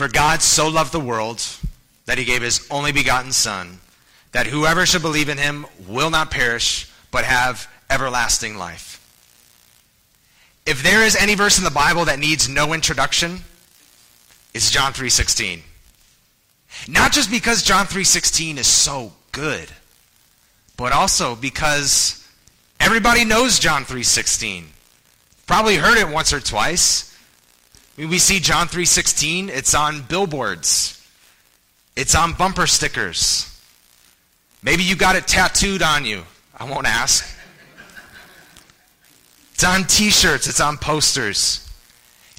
For 0.00 0.08
God 0.08 0.40
so 0.40 0.66
loved 0.66 0.92
the 0.92 0.98
world 0.98 1.44
that 2.06 2.16
he 2.16 2.24
gave 2.24 2.40
his 2.40 2.66
only 2.70 2.90
begotten 2.90 3.32
Son, 3.32 3.80
that 4.32 4.46
whoever 4.46 4.86
should 4.86 5.02
believe 5.02 5.28
in 5.28 5.36
him 5.36 5.66
will 5.86 6.08
not 6.08 6.30
perish, 6.30 6.88
but 7.10 7.24
have 7.24 7.68
everlasting 7.90 8.56
life. 8.56 8.98
If 10.64 10.82
there 10.82 11.04
is 11.04 11.16
any 11.16 11.34
verse 11.34 11.58
in 11.58 11.64
the 11.64 11.70
Bible 11.70 12.06
that 12.06 12.18
needs 12.18 12.48
no 12.48 12.72
introduction, 12.72 13.44
it's 14.54 14.70
John 14.70 14.94
3:16. 14.94 15.64
Not 16.88 17.12
just 17.12 17.30
because 17.30 17.62
John 17.62 17.86
3:16 17.86 18.56
is 18.56 18.66
so 18.66 19.12
good, 19.32 19.68
but 20.78 20.94
also 20.94 21.36
because 21.36 22.26
everybody 22.80 23.26
knows 23.26 23.58
John 23.58 23.84
3:16. 23.84 24.72
Probably 25.46 25.76
heard 25.76 25.98
it 25.98 26.08
once 26.08 26.32
or 26.32 26.40
twice. 26.40 27.09
We 28.08 28.18
see 28.18 28.40
John 28.40 28.66
3:16, 28.66 29.50
it's 29.50 29.74
on 29.74 30.00
billboards. 30.00 30.96
It's 31.96 32.14
on 32.14 32.32
bumper 32.32 32.66
stickers. 32.66 33.46
Maybe 34.62 34.82
you 34.82 34.96
got 34.96 35.16
it 35.16 35.26
tattooed 35.26 35.82
on 35.82 36.06
you. 36.06 36.24
I 36.58 36.64
won't 36.64 36.86
ask. 36.86 37.26
It's 39.52 39.64
on 39.64 39.84
t-shirts, 39.84 40.46
it's 40.46 40.60
on 40.60 40.78
posters. 40.78 41.68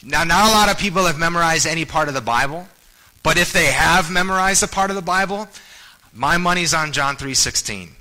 Now, 0.03 0.23
not 0.23 0.49
a 0.49 0.51
lot 0.51 0.69
of 0.69 0.79
people 0.79 1.05
have 1.05 1.19
memorized 1.19 1.67
any 1.67 1.85
part 1.85 2.07
of 2.07 2.15
the 2.15 2.21
Bible, 2.21 2.67
but 3.21 3.37
if 3.37 3.53
they 3.53 3.67
have 3.67 4.09
memorized 4.09 4.63
a 4.63 4.67
part 4.67 4.89
of 4.89 4.95
the 4.95 5.03
Bible, 5.03 5.47
my 6.11 6.37
money's 6.37 6.73
on 6.73 6.91
John 6.91 7.17
3:16. 7.17 7.95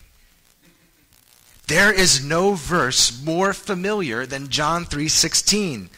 There 1.67 1.93
is 1.93 2.25
no 2.25 2.55
verse 2.55 3.21
more 3.23 3.53
familiar 3.53 4.25
than 4.25 4.49
John 4.49 4.87
3:16. 4.87 5.91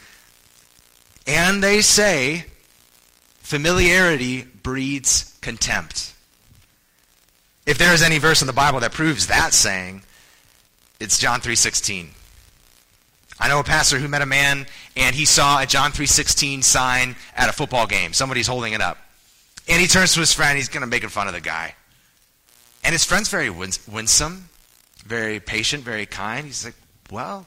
And 1.27 1.63
they 1.63 1.81
say 1.81 2.47
familiarity 3.39 4.43
breeds 4.43 5.37
contempt. 5.41 6.15
If 7.67 7.79
there 7.79 7.95
is 7.95 8.03
any 8.03 8.19
verse 8.19 8.41
in 8.41 8.47
the 8.47 8.53
Bible 8.53 8.81
that 8.81 8.93
proves 8.93 9.29
that 9.29 9.53
saying, 9.55 10.03
it's 10.99 11.19
John 11.19 11.41
3:16. 11.41 12.11
I 13.39 13.49
know 13.49 13.61
a 13.61 13.65
pastor 13.65 13.99
who 13.99 14.09
met 14.09 14.23
a 14.23 14.27
man 14.27 14.67
and 14.97 15.17
he 15.17 15.25
saw 15.25 15.61
a 15.61 15.67
John 15.67 15.93
3:16 15.93 16.63
sign 16.63 17.17
at 17.35 17.49
a 17.49 17.53
football 17.53 17.87
game. 17.87 18.13
Somebody's 18.13 18.47
holding 18.47 18.73
it 18.73 18.81
up. 18.81 18.99
And 19.69 19.81
he 19.81 19.87
turns 19.87 20.15
to 20.15 20.21
his 20.21 20.33
friend, 20.33 20.57
he's 20.57 20.69
going 20.69 20.81
to 20.83 20.87
make 20.87 21.05
fun 21.09 21.29
of 21.29 21.35
the 21.35 21.41
guy. 21.41 21.75
And 22.85 22.93
his 22.93 23.05
friend's 23.05 23.29
very 23.29 23.49
winsome, 23.51 24.49
very 25.05 25.39
patient, 25.39 25.85
very 25.85 26.07
kind. 26.07 26.47
He's 26.47 26.65
like, 26.65 26.75
"Well, 27.11 27.47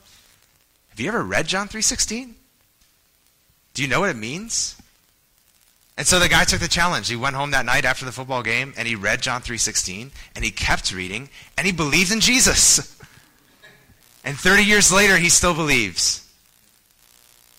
have 0.90 1.00
you 1.00 1.10
ever 1.10 1.24
read 1.24 1.48
John 1.48 1.68
3:16? 1.68 2.36
Do 3.76 3.84
you 3.84 3.88
know 3.88 4.00
what 4.00 4.10
it 4.10 4.16
means?" 4.16 4.76
And 5.98 6.08
so 6.08 6.20
the 6.20 6.28
guy 6.28 6.44
took 6.44 6.60
the 6.60 6.68
challenge. 6.68 7.08
He 7.08 7.16
went 7.16 7.36
home 7.36 7.52
that 7.52 7.66
night 7.66 7.86
after 7.86 8.04
the 8.04 8.12
football 8.12 8.44
game 8.44 8.74
and 8.76 8.88
he 8.88 8.96
read 8.96 9.22
John 9.22 9.42
3:16 9.42 10.12
and 10.36 10.44
he 10.44 10.52
kept 10.52 10.92
reading 10.92 11.30
and 11.58 11.66
he 11.68 11.72
believed 11.72 12.12
in 12.12 12.20
Jesus. 12.20 12.92
And 14.26 14.36
30 14.36 14.64
years 14.64 14.92
later, 14.92 15.18
he 15.18 15.30
still 15.30 15.54
believes. 15.54 16.28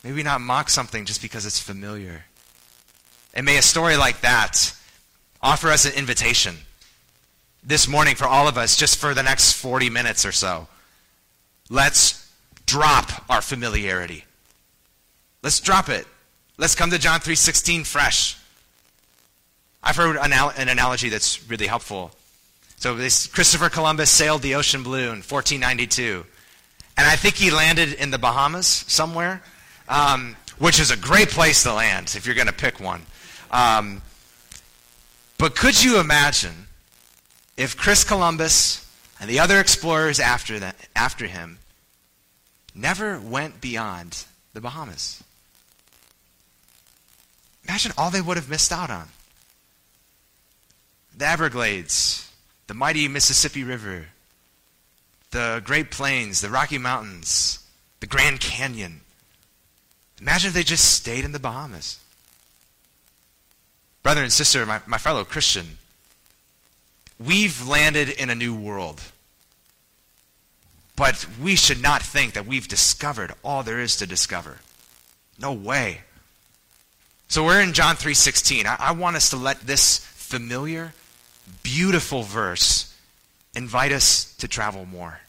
Maybe 0.03 0.25
not 0.25 0.41
mock 0.41 0.69
something 0.69 1.05
just 1.05 1.23
because 1.23 1.47
it's 1.47 1.61
familiar. 1.61 2.25
And 3.33 3.47
may 3.47 3.57
a 3.57 3.63
story 3.63 3.97
like 3.97 4.21
that 4.23 4.75
offer 5.41 5.69
us 5.69 5.85
an 5.85 5.93
invitation 5.93 6.57
this 7.63 7.87
morning 7.87 8.17
for 8.17 8.27
all 8.27 8.49
of 8.49 8.59
us, 8.59 8.77
just 8.77 8.99
for 8.99 9.15
the 9.15 9.23
next 9.23 9.53
40 9.53 9.91
minutes 9.91 10.27
or 10.27 10.33
so. 10.33 10.67
Let's 11.71 12.29
drop 12.67 13.25
our 13.31 13.43
familiarity. 13.43 14.25
Let's 15.47 15.61
drop 15.61 15.89
it. 15.89 16.09
Let's 16.59 16.75
come 16.75 16.91
to 16.91 16.99
John 16.99 17.21
3:16 17.21 17.85
fresh. 17.85 18.37
I've 19.81 19.95
heard 19.95 20.17
an 20.17 20.69
analogy 20.69 21.09
that's 21.09 21.41
really 21.49 21.69
helpful. 21.69 22.11
So 22.79 22.97
this 22.97 23.29
Christopher 23.29 23.69
Columbus 23.69 24.11
sailed 24.11 24.43
the 24.43 24.57
ocean 24.57 24.83
blue 24.83 25.13
in 25.13 25.23
1492. 25.23 26.27
And 26.97 27.07
I 27.07 27.15
think 27.15 27.37
he 27.37 27.53
landed 27.53 27.93
in 27.93 28.11
the 28.11 28.19
Bahamas 28.19 28.67
somewhere, 28.89 29.41
um, 29.89 30.35
which 30.59 30.81
is 30.81 30.91
a 30.91 30.97
great 30.97 31.29
place 31.29 31.63
to 31.63 31.73
land 31.73 32.15
if 32.17 32.27
you're 32.27 32.35
going 32.35 32.49
to 32.49 32.53
pick 32.53 32.81
one. 32.81 33.07
Um, 33.53 34.03
but 35.39 35.55
could 35.55 35.81
you 35.81 36.01
imagine 36.01 36.67
if 37.57 37.77
Chris 37.77 38.03
Columbus 38.03 38.85
and 39.21 39.31
the 39.31 39.39
other 39.39 39.61
explorers 39.61 40.19
after, 40.19 40.59
that, 40.59 40.75
after 40.97 41.29
him 41.29 41.61
never 42.75 43.21
went 43.21 43.61
beyond 43.61 44.25
the 44.53 44.61
Bahamas? 44.61 45.23
Imagine 47.69 47.93
all 47.99 48.11
they 48.11 48.21
would 48.21 48.37
have 48.37 48.49
missed 48.49 48.73
out 48.73 48.91
on. 48.91 49.09
The 51.17 51.27
Everglades, 51.27 52.31
the 52.67 52.75
mighty 52.75 53.09
Mississippi 53.09 53.65
River, 53.65 54.07
the 55.31 55.63
Great 55.65 55.91
Plains, 55.91 56.41
the 56.41 56.51
Rocky 56.51 56.79
Mountains, 56.79 57.59
the 58.01 58.07
Grand 58.07 58.41
Canyon. 58.41 59.01
Imagine 60.21 60.49
if 60.49 60.55
they 60.55 60.63
just 60.63 60.93
stayed 60.93 61.25
in 61.25 61.33
the 61.33 61.39
Bahamas. 61.39 61.99
Brother 64.03 64.23
and 64.23 64.33
sister, 64.33 64.65
my, 64.65 64.81
my 64.87 64.99
fellow 64.99 65.25
Christian, 65.25 65.79
we've 67.19 67.67
landed 67.67 68.09
in 68.09 68.31
a 68.31 68.35
new 68.35 68.55
world. 68.55 69.01
But 70.95 71.27
we 71.43 71.57
should 71.57 71.83
not 71.83 72.03
think 72.03 72.35
that 72.35 72.47
we've 72.47 72.69
discovered 72.69 73.35
all 73.43 73.63
there 73.63 73.81
is 73.81 73.97
to 73.97 74.07
discover. 74.07 74.59
No 75.39 75.53
way. 75.53 76.03
So 77.29 77.45
we're 77.45 77.61
in 77.61 77.73
John 77.73 77.97
3:16. 77.97 78.67
I, 78.67 78.77
I 78.79 78.93
want 78.93 79.17
us 79.17 79.31
to 79.31 79.37
let 79.37 79.61
this 79.61 79.99
familiar, 79.99 80.95
beautiful 81.63 82.23
verse 82.23 82.95
invite 83.55 83.93
us 83.93 84.35
to 84.37 84.49
travel 84.49 84.87
more, 84.87 85.21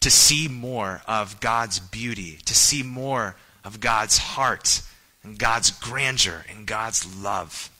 to 0.00 0.10
see 0.10 0.48
more 0.48 1.02
of 1.06 1.40
God's 1.40 1.78
beauty, 1.78 2.38
to 2.44 2.54
see 2.54 2.82
more 2.82 3.36
of 3.64 3.80
God's 3.80 4.18
heart 4.18 4.82
and 5.22 5.38
God's 5.38 5.70
grandeur 5.70 6.44
and 6.50 6.66
God's 6.66 7.16
love. 7.16 7.70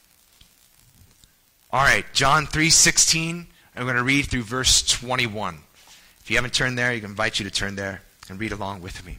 All 1.70 1.82
right, 1.82 2.06
John 2.14 2.46
3:16. 2.46 3.46
I'm 3.76 3.82
going 3.82 3.96
to 3.96 4.02
read 4.02 4.26
through 4.26 4.44
verse 4.44 4.82
21. 4.82 5.58
If 6.22 6.30
you 6.30 6.36
haven't 6.36 6.54
turned 6.54 6.78
there, 6.78 6.90
I 6.90 6.94
invite 6.94 7.38
you 7.38 7.44
to 7.44 7.50
turn 7.50 7.76
there 7.76 8.00
and 8.30 8.40
read 8.40 8.52
along 8.52 8.80
with 8.80 9.04
me. 9.04 9.18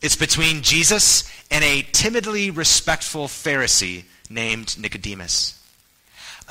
It's 0.00 0.16
between 0.16 0.62
Jesus 0.62 1.30
and 1.50 1.64
a 1.64 1.82
timidly 1.92 2.50
respectful 2.50 3.26
Pharisee 3.26 4.04
named 4.30 4.78
Nicodemus. 4.78 5.54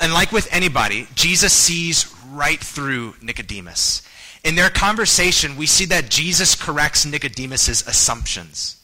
And 0.00 0.12
like 0.12 0.32
with 0.32 0.52
anybody, 0.52 1.08
Jesus 1.14 1.52
sees 1.52 2.12
right 2.30 2.60
through 2.60 3.14
Nicodemus. 3.22 4.02
In 4.44 4.54
their 4.54 4.70
conversation, 4.70 5.56
we 5.56 5.66
see 5.66 5.86
that 5.86 6.10
Jesus 6.10 6.54
corrects 6.54 7.04
Nicodemus's 7.04 7.86
assumptions. 7.86 8.76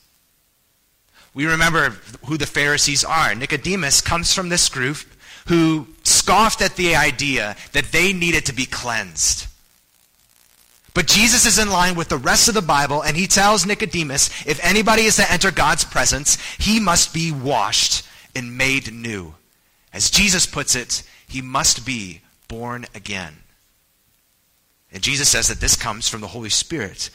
We 1.32 1.46
remember 1.46 1.90
who 2.26 2.37
the 2.37 2.46
Pharisees 2.46 3.05
are. 3.05 3.34
Nicodemus 3.34 4.00
comes 4.00 4.32
from 4.32 4.49
this 4.49 4.69
group 4.69 4.99
who 5.46 5.88
scoffed 6.05 6.62
at 6.62 6.76
the 6.76 6.96
idea 6.96 7.56
that 7.72 7.93
they 7.93 8.12
needed 8.12 8.46
to 8.46 8.52
be 8.52 8.67
cleansed. 8.67 9.46
But 10.94 11.08
Jesus 11.08 11.44
is 11.44 11.58
in 11.58 11.70
line 11.70 11.96
with 11.96 12.08
the 12.08 12.17
rest 12.17 12.46
of 12.46 12.55
the 12.55 12.62
Bible, 12.62 13.02
and 13.02 13.17
he 13.17 13.26
tells 13.26 13.67
Nicodemus 13.67 14.29
if 14.46 14.64
anybody 14.64 15.02
is 15.02 15.17
to 15.17 15.31
enter 15.31 15.50
God's 15.50 15.85
presence, 15.85 16.38
he 16.56 16.79
must 16.79 17.12
be 17.12 17.32
washed 17.32 18.06
and 18.37 18.56
made 18.56 18.93
new. 18.93 19.35
As 19.93 20.11
Jesus 20.11 20.46
puts 20.46 20.76
it, 20.76 21.02
he 21.29 21.43
must 21.43 21.85
be 21.85 22.20
born 22.46 22.87
again. 22.94 23.35
And 24.93 25.02
Jesus 25.02 25.29
says 25.29 25.49
that 25.49 25.61
this 25.61 25.75
comes 25.75 26.08
from 26.08 26.20
the 26.20 26.29
Holy 26.29 26.50
Spirit. 26.50 27.11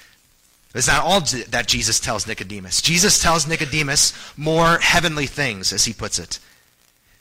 It's 0.76 0.88
not 0.88 1.04
all 1.04 1.22
that 1.22 1.68
Jesus 1.68 2.00
tells 2.00 2.28
Nicodemus. 2.28 2.82
Jesus 2.82 3.22
tells 3.22 3.48
Nicodemus 3.48 4.14
more 4.38 4.78
heavenly 4.80 5.26
things, 5.26 5.72
as 5.72 5.86
he 5.86 5.94
puts 5.94 6.20
it. 6.20 6.40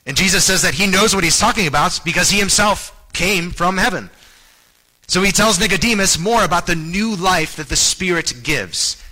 And 0.04 0.16
Jesus 0.16 0.44
says 0.44 0.62
that 0.62 0.74
he 0.74 0.86
knows 0.86 1.14
what 1.14 1.24
he's 1.24 1.38
talking 1.38 1.66
about 1.68 2.00
because 2.04 2.30
he 2.30 2.38
himself 2.38 2.94
came 3.12 3.50
from 3.50 3.78
heaven. 3.78 4.10
So 5.08 5.22
he 5.22 5.32
tells 5.32 5.58
Nicodemus 5.58 6.18
more 6.18 6.44
about 6.44 6.66
the 6.66 6.76
new 6.76 7.16
life 7.16 7.56
that 7.56 7.70
the 7.70 7.76
Spirit 7.76 8.34
gives. 8.42 9.02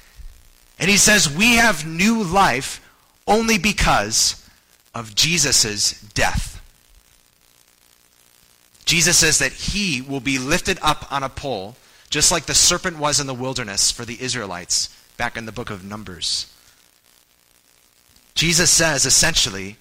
And 0.78 0.90
he 0.90 0.98
says, 0.98 1.34
We 1.34 1.54
have 1.54 1.86
new 1.86 2.22
life 2.22 2.86
only 3.26 3.58
because 3.58 4.46
of 4.94 5.14
Jesus' 5.14 6.00
death. 6.12 6.52
Jesus 8.84 9.16
says 9.18 9.38
that 9.38 9.52
he 9.52 10.00
will 10.00 10.20
be 10.20 10.38
lifted 10.38 10.78
up 10.80 11.10
on 11.10 11.22
a 11.22 11.28
pole, 11.28 11.76
just 12.08 12.30
like 12.30 12.44
the 12.44 12.54
serpent 12.54 12.98
was 12.98 13.18
in 13.18 13.26
the 13.26 13.34
wilderness 13.34 13.90
for 13.90 14.04
the 14.04 14.20
Israelites 14.20 14.94
back 15.16 15.36
in 15.36 15.46
the 15.46 15.52
book 15.52 15.70
of 15.70 15.82
Numbers. 15.82 16.52
Jesus 18.34 18.70
says, 18.70 19.06
essentially, 19.06 19.76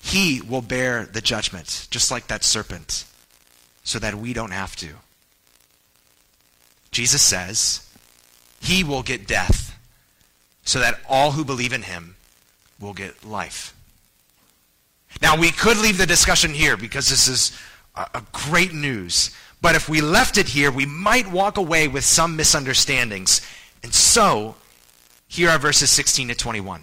he 0.00 0.40
will 0.42 0.62
bear 0.62 1.06
the 1.06 1.22
judgment, 1.22 1.88
just 1.90 2.10
like 2.10 2.26
that 2.28 2.44
serpent, 2.44 3.06
so 3.82 3.98
that 3.98 4.14
we 4.14 4.34
don't 4.34 4.52
have 4.52 4.76
to. 4.76 4.90
Jesus 6.94 7.22
says 7.22 7.86
he 8.60 8.84
will 8.84 9.02
get 9.02 9.26
death 9.26 9.76
so 10.64 10.78
that 10.78 11.00
all 11.08 11.32
who 11.32 11.44
believe 11.44 11.72
in 11.72 11.82
him 11.82 12.14
will 12.80 12.94
get 12.94 13.26
life. 13.26 13.74
Now, 15.20 15.36
we 15.36 15.50
could 15.50 15.76
leave 15.76 15.98
the 15.98 16.06
discussion 16.06 16.52
here 16.52 16.76
because 16.76 17.08
this 17.08 17.28
is 17.28 17.58
a, 17.94 18.06
a 18.14 18.22
great 18.32 18.72
news. 18.72 19.30
But 19.60 19.74
if 19.74 19.88
we 19.88 20.00
left 20.00 20.38
it 20.38 20.48
here, 20.48 20.70
we 20.70 20.86
might 20.86 21.30
walk 21.30 21.56
away 21.56 21.88
with 21.88 22.04
some 22.04 22.36
misunderstandings. 22.36 23.40
And 23.82 23.92
so, 23.92 24.54
here 25.26 25.50
are 25.50 25.58
verses 25.58 25.90
16 25.90 26.28
to 26.28 26.34
21. 26.34 26.80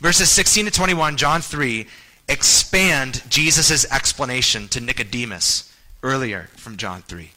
Verses 0.00 0.30
16 0.30 0.66
to 0.66 0.70
21, 0.70 1.16
John 1.16 1.40
3, 1.40 1.86
expand 2.28 3.22
Jesus' 3.28 3.90
explanation 3.90 4.68
to 4.68 4.80
Nicodemus 4.80 5.72
earlier 6.02 6.48
from 6.56 6.76
John 6.76 7.02
3. 7.02 7.30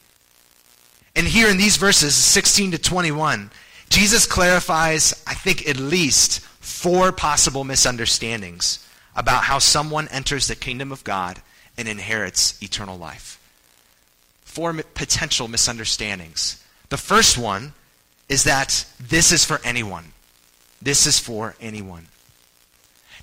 And 1.15 1.27
here 1.27 1.47
in 1.47 1.57
these 1.57 1.77
verses, 1.77 2.13
16 2.13 2.71
to 2.71 2.77
21, 2.77 3.49
Jesus 3.89 4.25
clarifies, 4.25 5.23
I 5.25 5.33
think, 5.33 5.67
at 5.67 5.77
least 5.77 6.41
four 6.41 7.11
possible 7.11 7.63
misunderstandings 7.63 8.85
about 9.15 9.45
how 9.45 9.59
someone 9.59 10.07
enters 10.09 10.47
the 10.47 10.55
kingdom 10.55 10.91
of 10.91 11.03
God 11.03 11.41
and 11.77 11.87
inherits 11.87 12.61
eternal 12.61 12.97
life. 12.97 13.39
Four 14.43 14.73
potential 14.73 15.47
misunderstandings. 15.47 16.63
The 16.89 16.97
first 16.97 17.37
one 17.37 17.73
is 18.27 18.43
that 18.43 18.85
this 18.99 19.31
is 19.31 19.45
for 19.45 19.61
anyone. 19.63 20.05
This 20.81 21.05
is 21.05 21.19
for 21.19 21.55
anyone. 21.61 22.07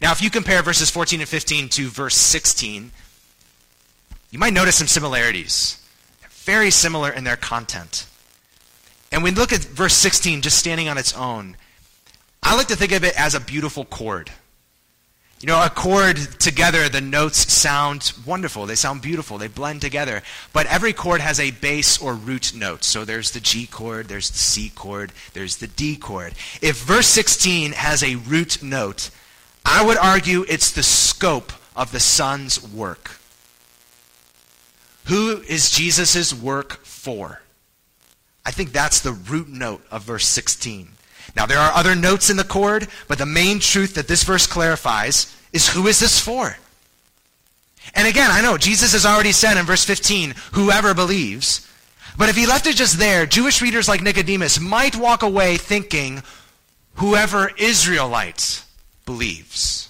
Now, 0.01 0.13
if 0.13 0.23
you 0.23 0.31
compare 0.31 0.63
verses 0.63 0.91
14 0.91 1.21
and 1.21 1.29
15 1.29 1.69
to 1.71 1.89
verse 1.89 2.17
16, 2.17 2.91
you 4.31 4.39
might 4.39 4.53
notice 4.53 4.77
some 4.77 4.87
similarities 4.87 5.82
very 6.43 6.71
similar 6.71 7.11
in 7.11 7.25
their 7.25 7.37
content. 7.37 8.07
And 9.11 9.23
we 9.23 9.31
look 9.31 9.53
at 9.53 9.61
verse 9.61 9.95
16 9.95 10.43
just 10.43 10.59
standing 10.59 10.89
on 10.89 10.99
its 10.99 11.15
own, 11.15 11.57
I 12.43 12.57
like 12.57 12.69
to 12.69 12.77
think 12.77 12.93
of 12.93 13.05
it 13.05 13.19
as 13.19 13.35
a 13.35 13.41
beautiful 13.41 13.85
chord. 13.85 14.31
You 15.41 15.49
know, 15.49 15.61
a 15.61 15.71
chord 15.71 16.17
together, 16.39 16.89
the 16.89 17.01
notes 17.01 17.53
sound 17.53 18.13
wonderful. 18.25 18.65
They 18.65 18.77
sound 18.77 19.03
beautiful. 19.03 19.39
They 19.39 19.49
blend 19.49 19.81
together. 19.81 20.23
But 20.53 20.67
every 20.67 20.93
chord 20.93 21.21
has 21.21 21.41
a 21.41 21.51
bass 21.51 22.01
or 22.01 22.15
root 22.15 22.53
note. 22.55 22.85
So 22.85 23.05
there's 23.05 23.33
the 23.33 23.41
G 23.41 23.67
chord, 23.67 24.07
there's 24.07 24.31
the 24.31 24.39
C 24.39 24.71
chord, 24.71 25.13
there's 25.35 25.57
the 25.57 25.67
D 25.67 25.97
chord. 25.97 26.35
If 26.61 26.83
verse 26.83 27.09
16 27.09 27.73
has 27.73 28.05
a 28.05 28.15
root 28.15 28.63
note, 28.63 29.11
I 29.65 29.85
would 29.85 29.99
argue 29.99 30.45
it's 30.49 30.71
the 30.71 30.85
scope 30.85 31.53
of 31.75 31.91
the 31.91 32.01
Son's 32.01 32.63
work. 32.63 33.19
Who 35.05 35.43
is 35.43 35.71
Jesus' 35.71 36.33
work 36.33 36.85
for? 36.85 37.43
I 38.45 38.51
think 38.51 38.73
that's 38.73 39.01
the 39.01 39.13
root 39.13 39.49
note 39.49 39.85
of 39.91 40.03
verse 40.03 40.27
16. 40.27 40.89
Now, 41.37 41.47
there 41.47 41.59
are 41.59 41.73
other 41.73 41.95
notes 41.95 42.31
in 42.31 42.37
the 42.37 42.45
chord, 42.45 42.89
but 43.09 43.19
the 43.19 43.27
main 43.27 43.59
truth 43.59 43.95
that 43.95 44.09
this 44.09 44.25
verse 44.25 44.47
clarifies 44.47 45.35
is 45.53 45.69
who 45.69 45.87
is 45.87 46.01
this 46.01 46.21
for? 46.21 46.57
And 47.95 48.07
again, 48.07 48.31
I 48.31 48.43
know 48.43 48.59
Jesus 48.59 48.93
has 48.93 49.07
already 49.07 49.33
said 49.33 49.57
in 49.57 49.67
verse 49.67 49.85
15, 49.85 50.35
whoever 50.53 50.95
believes. 50.95 51.69
But 52.17 52.29
if 52.29 52.37
he 52.37 52.47
left 52.47 52.67
it 52.67 52.77
just 52.77 52.99
there, 52.99 53.27
Jewish 53.27 53.63
readers 53.63 53.89
like 53.89 54.03
Nicodemus 54.03 54.61
might 54.61 54.97
walk 54.97 55.23
away 55.23 55.57
thinking, 55.57 56.23
whoever 56.95 57.51
Israelite 57.57 58.65
believes. 59.07 59.89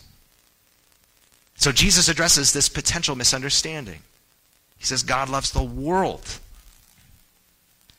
So 1.56 1.72
Jesus 1.72 2.08
addresses 2.08 2.52
this 2.52 2.68
potential 2.68 3.14
misunderstanding. 3.14 4.00
He 4.82 4.86
says 4.86 5.04
God 5.04 5.28
loves 5.28 5.52
the 5.52 5.62
world. 5.62 6.40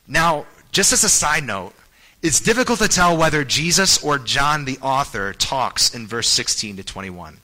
Now, 0.06 0.44
just 0.70 0.92
as 0.92 1.02
a 1.02 1.08
side 1.08 1.42
note, 1.42 1.72
it's 2.20 2.42
difficult 2.42 2.78
to 2.80 2.88
tell 2.88 3.16
whether 3.16 3.42
Jesus 3.42 4.04
or 4.04 4.18
John 4.18 4.66
the 4.66 4.76
author 4.82 5.32
talks 5.32 5.94
in 5.94 6.06
verse 6.06 6.28
16 6.28 6.76
to 6.76 6.84
21. 6.84 7.38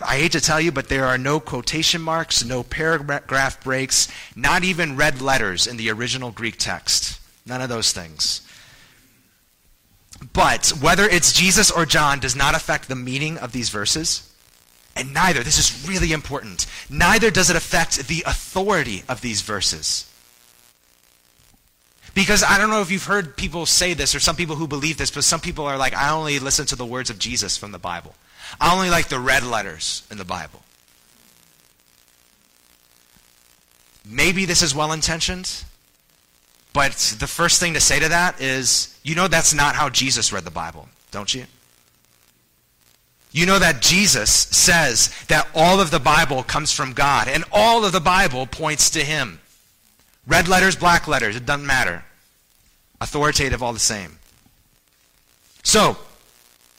I 0.00 0.18
hate 0.18 0.30
to 0.30 0.40
tell 0.40 0.60
you, 0.60 0.70
but 0.70 0.88
there 0.88 1.06
are 1.06 1.18
no 1.18 1.40
quotation 1.40 2.00
marks, 2.00 2.44
no 2.44 2.62
paragraph 2.62 3.64
breaks, 3.64 4.06
not 4.36 4.62
even 4.62 4.94
red 4.94 5.20
letters 5.20 5.66
in 5.66 5.76
the 5.76 5.90
original 5.90 6.30
Greek 6.30 6.56
text. 6.56 7.18
None 7.44 7.62
of 7.62 7.68
those 7.68 7.90
things. 7.90 8.48
But 10.32 10.68
whether 10.80 11.02
it's 11.02 11.32
Jesus 11.32 11.68
or 11.68 11.84
John 11.84 12.20
does 12.20 12.36
not 12.36 12.54
affect 12.54 12.86
the 12.86 12.94
meaning 12.94 13.38
of 13.38 13.50
these 13.50 13.70
verses. 13.70 14.30
And 14.96 15.12
neither, 15.12 15.42
this 15.42 15.58
is 15.58 15.88
really 15.88 16.12
important, 16.12 16.66
neither 16.88 17.30
does 17.30 17.50
it 17.50 17.56
affect 17.56 18.06
the 18.06 18.22
authority 18.26 19.02
of 19.08 19.20
these 19.20 19.40
verses. 19.40 20.10
Because 22.14 22.44
I 22.44 22.58
don't 22.58 22.70
know 22.70 22.80
if 22.80 22.92
you've 22.92 23.04
heard 23.04 23.36
people 23.36 23.66
say 23.66 23.92
this 23.92 24.14
or 24.14 24.20
some 24.20 24.36
people 24.36 24.54
who 24.54 24.68
believe 24.68 24.98
this, 24.98 25.10
but 25.10 25.24
some 25.24 25.40
people 25.40 25.66
are 25.66 25.76
like, 25.76 25.94
I 25.94 26.10
only 26.10 26.38
listen 26.38 26.64
to 26.66 26.76
the 26.76 26.86
words 26.86 27.10
of 27.10 27.18
Jesus 27.18 27.56
from 27.56 27.72
the 27.72 27.78
Bible. 27.78 28.14
I 28.60 28.72
only 28.72 28.88
like 28.88 29.08
the 29.08 29.18
red 29.18 29.42
letters 29.42 30.06
in 30.10 30.18
the 30.18 30.24
Bible. 30.24 30.62
Maybe 34.08 34.44
this 34.44 34.62
is 34.62 34.74
well 34.74 34.92
intentioned, 34.92 35.64
but 36.72 36.92
the 37.18 37.26
first 37.26 37.58
thing 37.58 37.74
to 37.74 37.80
say 37.80 37.98
to 37.98 38.08
that 38.10 38.40
is, 38.40 38.96
you 39.02 39.14
know, 39.14 39.26
that's 39.26 39.54
not 39.54 39.74
how 39.74 39.88
Jesus 39.88 40.32
read 40.32 40.44
the 40.44 40.50
Bible, 40.50 40.88
don't 41.10 41.34
you? 41.34 41.46
You 43.34 43.46
know 43.46 43.58
that 43.58 43.82
Jesus 43.82 44.30
says 44.30 45.12
that 45.26 45.48
all 45.56 45.80
of 45.80 45.90
the 45.90 45.98
Bible 45.98 46.44
comes 46.44 46.70
from 46.70 46.92
God, 46.92 47.26
and 47.26 47.42
all 47.50 47.84
of 47.84 47.90
the 47.90 48.00
Bible 48.00 48.46
points 48.46 48.90
to 48.90 49.00
Him. 49.00 49.40
Red 50.24 50.46
letters, 50.46 50.76
black 50.76 51.08
letters, 51.08 51.34
it 51.34 51.44
doesn't 51.44 51.66
matter. 51.66 52.04
Authoritative, 53.00 53.60
all 53.60 53.72
the 53.72 53.80
same. 53.80 54.20
So, 55.64 55.96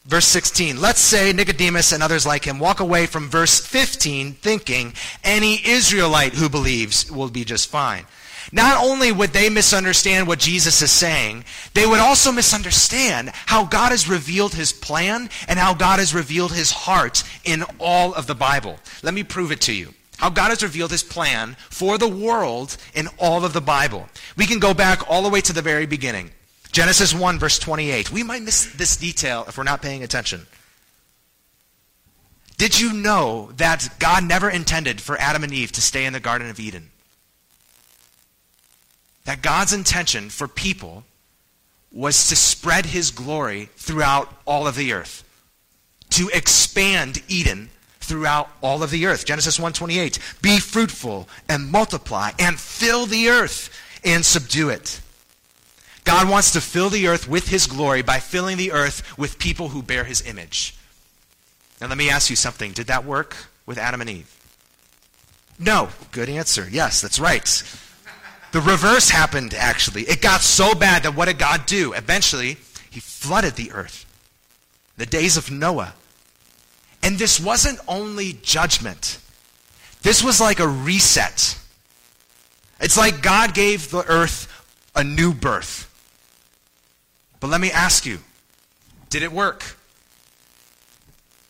verse 0.05 0.27
16. 0.27 0.79
Let's 0.79 1.01
say 1.01 1.33
Nicodemus 1.33 1.91
and 1.91 2.01
others 2.01 2.25
like 2.25 2.45
him 2.45 2.59
walk 2.59 2.79
away 2.79 3.05
from 3.05 3.29
verse 3.29 3.59
15 3.59 4.33
thinking 4.33 4.93
any 5.25 5.59
Israelite 5.67 6.35
who 6.35 6.47
believes 6.47 7.11
will 7.11 7.29
be 7.29 7.43
just 7.43 7.67
fine. 7.67 8.05
Not 8.51 8.83
only 8.83 9.11
would 9.11 9.31
they 9.31 9.49
misunderstand 9.49 10.27
what 10.27 10.39
Jesus 10.39 10.81
is 10.81 10.91
saying, 10.91 11.45
they 11.73 11.85
would 11.85 11.99
also 11.99 12.31
misunderstand 12.31 13.31
how 13.45 13.65
God 13.65 13.91
has 13.91 14.07
revealed 14.07 14.53
his 14.53 14.71
plan 14.71 15.29
and 15.47 15.57
how 15.59 15.73
God 15.73 15.99
has 15.99 16.13
revealed 16.13 16.53
his 16.53 16.71
heart 16.71 17.23
in 17.43 17.63
all 17.79 18.13
of 18.13 18.27
the 18.27 18.35
Bible. 18.35 18.79
Let 19.03 19.13
me 19.13 19.23
prove 19.23 19.51
it 19.51 19.61
to 19.61 19.73
you. 19.73 19.93
How 20.17 20.29
God 20.29 20.49
has 20.49 20.63
revealed 20.63 20.91
his 20.91 21.03
plan 21.03 21.57
for 21.69 21.97
the 21.97 22.07
world 22.07 22.77
in 22.93 23.09
all 23.19 23.43
of 23.43 23.53
the 23.53 23.61
Bible. 23.61 24.07
We 24.37 24.45
can 24.45 24.59
go 24.59 24.73
back 24.73 25.09
all 25.09 25.23
the 25.23 25.29
way 25.29 25.41
to 25.41 25.53
the 25.53 25.61
very 25.61 25.85
beginning. 25.85 26.31
Genesis 26.71 27.13
1, 27.13 27.39
verse 27.39 27.59
28. 27.59 28.11
We 28.11 28.23
might 28.23 28.43
miss 28.43 28.65
this 28.73 28.95
detail 28.95 29.45
if 29.47 29.57
we're 29.57 29.63
not 29.63 29.81
paying 29.81 30.03
attention. 30.03 30.45
Did 32.57 32.79
you 32.79 32.93
know 32.93 33.51
that 33.57 33.89
God 33.99 34.23
never 34.23 34.49
intended 34.49 35.01
for 35.01 35.17
Adam 35.17 35.43
and 35.43 35.53
Eve 35.53 35.73
to 35.73 35.81
stay 35.81 36.05
in 36.05 36.13
the 36.13 36.19
Garden 36.19 36.49
of 36.49 36.59
Eden? 36.59 36.91
That 39.25 39.41
God's 39.41 39.73
intention 39.73 40.29
for 40.29 40.47
people 40.47 41.03
was 41.91 42.27
to 42.27 42.35
spread 42.35 42.87
his 42.87 43.11
glory 43.11 43.69
throughout 43.75 44.31
all 44.45 44.67
of 44.67 44.75
the 44.75 44.93
earth, 44.93 45.23
to 46.11 46.29
expand 46.33 47.21
Eden 47.27 47.69
throughout 47.99 48.49
all 48.61 48.83
of 48.83 48.91
the 48.91 49.05
earth. 49.05 49.25
Genesis 49.25 49.57
1:28, 49.57 50.19
be 50.41 50.59
fruitful 50.59 51.27
and 51.49 51.71
multiply 51.71 52.31
and 52.37 52.59
fill 52.59 53.05
the 53.05 53.29
earth 53.29 53.69
and 54.03 54.25
subdue 54.25 54.69
it. 54.69 55.01
God 56.03 56.29
wants 56.29 56.51
to 56.51 56.61
fill 56.61 56.91
the 56.91 57.07
earth 57.07 57.27
with 57.27 57.47
his 57.47 57.65
glory 57.65 58.03
by 58.03 58.19
filling 58.19 58.57
the 58.57 58.71
earth 58.71 59.17
with 59.17 59.39
people 59.39 59.69
who 59.69 59.81
bear 59.81 60.03
his 60.03 60.21
image. 60.21 60.75
Now, 61.81 61.87
let 61.87 61.97
me 61.97 62.09
ask 62.09 62.29
you 62.29 62.35
something. 62.35 62.73
Did 62.73 62.87
that 62.87 63.05
work 63.05 63.35
with 63.65 63.79
Adam 63.79 64.01
and 64.01 64.09
Eve? 64.09 64.31
No. 65.57 65.89
Good 66.11 66.29
answer. 66.29 66.67
Yes, 66.69 67.01
that's 67.01 67.19
right. 67.19 67.63
The 68.55 68.61
reverse 68.61 69.09
happened, 69.09 69.53
actually. 69.53 70.03
It 70.03 70.21
got 70.21 70.39
so 70.39 70.73
bad 70.73 71.03
that 71.03 71.13
what 71.13 71.25
did 71.25 71.37
God 71.37 71.65
do? 71.65 71.91
Eventually, 71.91 72.55
he 72.89 73.01
flooded 73.01 73.57
the 73.57 73.73
earth. 73.73 74.05
The 74.95 75.05
days 75.05 75.35
of 75.35 75.51
Noah. 75.51 75.93
And 77.03 77.19
this 77.19 77.37
wasn't 77.37 77.81
only 77.85 78.39
judgment, 78.43 79.19
this 80.03 80.23
was 80.23 80.39
like 80.39 80.61
a 80.61 80.67
reset. 80.69 81.59
It's 82.79 82.95
like 82.95 83.21
God 83.21 83.53
gave 83.53 83.91
the 83.91 84.05
earth 84.07 84.47
a 84.95 85.03
new 85.03 85.33
birth. 85.33 85.91
But 87.41 87.49
let 87.49 87.59
me 87.59 87.71
ask 87.71 88.05
you 88.05 88.19
did 89.09 89.21
it 89.21 89.33
work? 89.33 89.65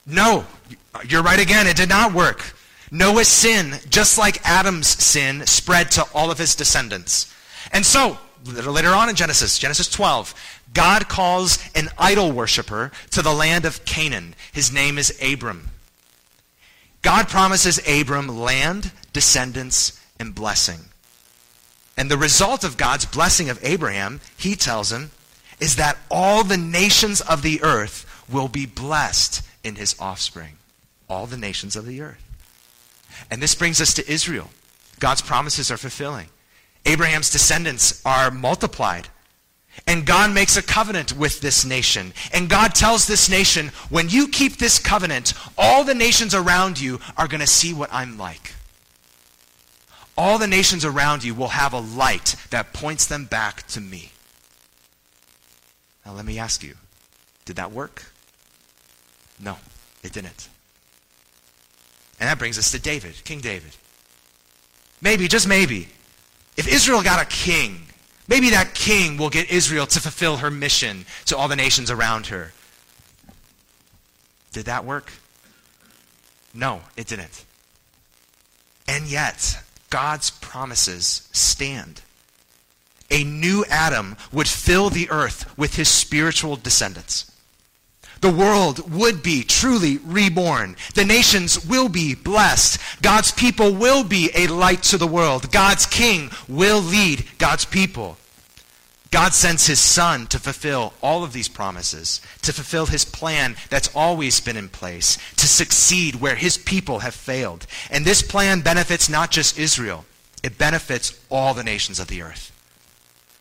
No. 0.08 0.44
You're 1.08 1.22
right 1.22 1.40
again. 1.40 1.68
It 1.68 1.78
did 1.78 1.90
not 1.90 2.16
work. 2.16 2.55
Noah's 2.98 3.28
sin, 3.28 3.80
just 3.90 4.18
like 4.18 4.48
Adam's 4.48 4.88
sin, 4.88 5.46
spread 5.46 5.92
to 5.92 6.06
all 6.14 6.32
of 6.32 6.38
his 6.38 6.56
descendants. 6.56 7.34
And 7.74 7.86
so, 7.86 8.18
later 8.46 8.90
on 8.90 9.10
in 9.10 9.16
Genesis, 9.16 9.60
Genesis 9.60 9.90
12, 9.90 10.34
God 10.74 11.10
calls 11.10 11.60
an 11.76 11.90
idol 11.98 12.32
worshiper 12.32 12.92
to 13.12 13.22
the 13.22 13.34
land 13.34 13.66
of 13.66 13.84
Canaan. 13.84 14.34
His 14.54 14.72
name 14.72 14.98
is 14.98 15.18
Abram. 15.22 15.72
God 17.02 17.28
promises 17.28 17.82
Abram 17.86 18.30
land, 18.30 18.94
descendants, 19.12 20.00
and 20.18 20.34
blessing. 20.34 20.80
And 21.98 22.10
the 22.10 22.18
result 22.18 22.64
of 22.64 22.78
God's 22.78 23.06
blessing 23.06 23.50
of 23.50 23.60
Abraham, 23.62 24.22
he 24.38 24.56
tells 24.56 24.92
him, 24.92 25.12
is 25.60 25.76
that 25.76 25.98
all 26.10 26.46
the 26.46 26.58
nations 26.58 27.20
of 27.20 27.42
the 27.42 27.62
earth 27.62 28.06
will 28.32 28.48
be 28.48 28.66
blessed 28.66 29.42
in 29.66 29.76
his 29.76 29.96
offspring. 30.00 30.54
All 31.10 31.26
the 31.26 31.38
nations 31.38 31.76
of 31.76 31.86
the 31.86 32.02
earth. 32.02 32.25
And 33.30 33.42
this 33.42 33.56
brings 33.56 33.82
us 33.82 33.94
to 33.96 34.12
Israel. 34.12 34.50
God's 35.00 35.22
promises 35.22 35.72
are 35.72 35.78
fulfilling. 35.78 36.28
Abraham's 36.86 37.32
descendants 37.32 38.02
are 38.06 38.32
multiplied. 38.32 39.08
And 39.88 40.06
God 40.06 40.34
makes 40.34 40.56
a 40.56 40.64
covenant 40.64 41.18
with 41.18 41.42
this 41.42 41.66
nation. 41.66 42.14
And 42.34 42.50
God 42.50 42.74
tells 42.74 43.08
this 43.08 43.30
nation, 43.30 43.72
when 43.90 44.08
you 44.10 44.28
keep 44.28 44.58
this 44.58 44.80
covenant, 44.80 45.34
all 45.58 45.84
the 45.84 45.96
nations 45.96 46.34
around 46.34 46.80
you 46.80 47.00
are 47.18 47.28
going 47.28 47.42
to 47.42 47.48
see 47.48 47.74
what 47.74 47.90
I'm 47.92 48.18
like. 48.18 48.54
All 50.18 50.38
the 50.38 50.48
nations 50.48 50.86
around 50.86 51.26
you 51.26 51.36
will 51.36 51.50
have 51.50 51.74
a 51.74 51.80
light 51.80 52.36
that 52.52 52.72
points 52.72 53.06
them 53.06 53.26
back 53.26 53.68
to 53.68 53.82
me. 53.82 54.12
Now, 56.06 56.14
let 56.14 56.26
me 56.26 56.40
ask 56.40 56.64
you 56.64 56.76
did 57.44 57.58
that 57.58 57.72
work? 57.72 58.06
No, 59.40 59.58
it 60.04 60.14
didn't. 60.14 60.50
And 62.20 62.30
that 62.30 62.40
brings 62.40 62.58
us 62.58 62.72
to 62.72 62.80
David, 62.80 63.24
King 63.24 63.42
David. 63.42 63.76
Maybe, 65.02 65.28
just 65.28 65.48
maybe, 65.48 65.88
if 66.58 66.68
Israel 66.68 67.04
got 67.04 67.22
a 67.22 67.26
king, 67.26 67.82
maybe 68.28 68.52
that 68.52 68.74
king 68.74 69.18
will 69.18 69.30
get 69.30 69.52
Israel 69.52 69.86
to 69.88 70.00
fulfill 70.00 70.38
her 70.38 70.50
mission 70.50 71.06
to 71.26 71.38
all 71.38 71.48
the 71.48 71.56
nations 71.56 71.92
around 71.92 72.28
her. 72.28 72.54
Did 74.54 74.66
that 74.66 74.86
work? 74.86 75.12
No, 76.54 76.82
it 76.96 77.08
didn't. 77.08 77.44
And 78.88 79.08
yet, 79.08 79.58
God's 79.90 80.30
promises 80.30 81.28
stand 81.34 82.02
a 83.10 83.24
new 83.24 83.66
Adam 83.70 84.18
would 84.32 84.48
fill 84.48 84.90
the 84.90 85.10
earth 85.10 85.58
with 85.58 85.76
his 85.76 85.90
spiritual 85.90 86.56
descendants. 86.56 87.32
The 88.22 88.32
world 88.32 88.92
would 88.92 89.22
be 89.22 89.44
truly 89.44 89.98
reborn. 89.98 90.76
The 90.94 91.06
nations 91.06 91.66
will 91.66 91.90
be 91.90 92.16
blessed. 92.16 92.80
God's 93.02 93.32
people 93.32 93.74
will 93.74 94.04
be 94.04 94.32
a 94.34 94.48
light 94.48 94.84
to 94.84 94.98
the 94.98 95.08
world. 95.08 95.52
God's 95.52 95.86
king 95.86 96.32
will 96.48 96.82
lead 96.82 97.26
God's 97.38 97.66
people. 97.66 98.18
God 99.12 99.34
sends 99.34 99.68
his 99.68 99.80
son 99.80 100.28
to 100.28 100.40
fulfill 100.40 100.94
all 101.02 101.24
of 101.24 101.32
these 101.32 101.48
promises, 101.48 102.20
to 102.42 102.52
fulfill 102.52 102.88
his 102.88 103.06
plan 103.06 103.56
that's 103.70 103.96
always 103.96 104.42
been 104.42 104.58
in 104.58 104.68
place, 104.68 105.18
to 105.38 105.48
succeed 105.48 106.16
where 106.16 106.36
his 106.36 106.58
people 106.58 107.00
have 107.00 107.16
failed. 107.16 107.66
And 107.90 108.04
this 108.04 108.22
plan 108.22 108.60
benefits 108.60 109.08
not 109.08 109.32
just 109.32 109.58
Israel, 109.58 110.04
it 110.44 110.58
benefits 110.58 111.18
all 111.30 111.54
the 111.54 111.64
nations 111.64 111.98
of 111.98 112.08
the 112.08 112.22
earth. 112.22 112.52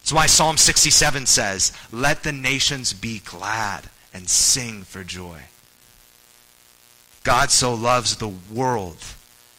That's 0.01 0.13
why 0.13 0.27
Psalm 0.27 0.59
67 0.59 1.27
says, 1.27 1.73
Let 1.91 2.23
the 2.23 2.33
nations 2.33 2.93
be 2.93 3.21
glad 3.21 3.89
and 4.15 4.29
sing 4.29 4.83
for 4.83 5.05
joy. 5.05 5.41
God 7.25 7.51
so 7.51 7.75
loves 7.75 8.17
the 8.17 8.29
world 8.29 8.97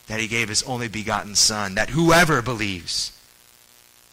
that 0.07 0.19
he 0.19 0.27
gave 0.27 0.49
his 0.49 0.63
only 0.63 0.87
begotten 0.87 1.35
Son, 1.35 1.75
that 1.75 1.89
whoever 1.89 2.41
believes, 2.41 3.11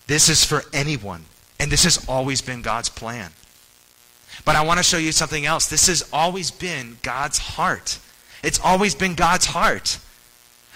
this 0.06 0.28
is 0.28 0.44
for 0.44 0.62
anyone. 0.72 1.24
And 1.60 1.70
this 1.70 1.84
has 1.84 2.08
always 2.08 2.42
been 2.42 2.60
God's 2.60 2.88
plan. 2.88 3.30
But 4.44 4.56
I 4.56 4.62
want 4.62 4.78
to 4.78 4.82
show 4.82 4.96
you 4.96 5.12
something 5.12 5.46
else. 5.46 5.68
This 5.68 5.86
has 5.86 6.08
always 6.12 6.50
been 6.50 6.98
God's 7.02 7.38
heart. 7.38 7.98
It's 8.42 8.58
always 8.58 8.94
been 8.94 9.14
God's 9.14 9.46
heart. 9.46 9.98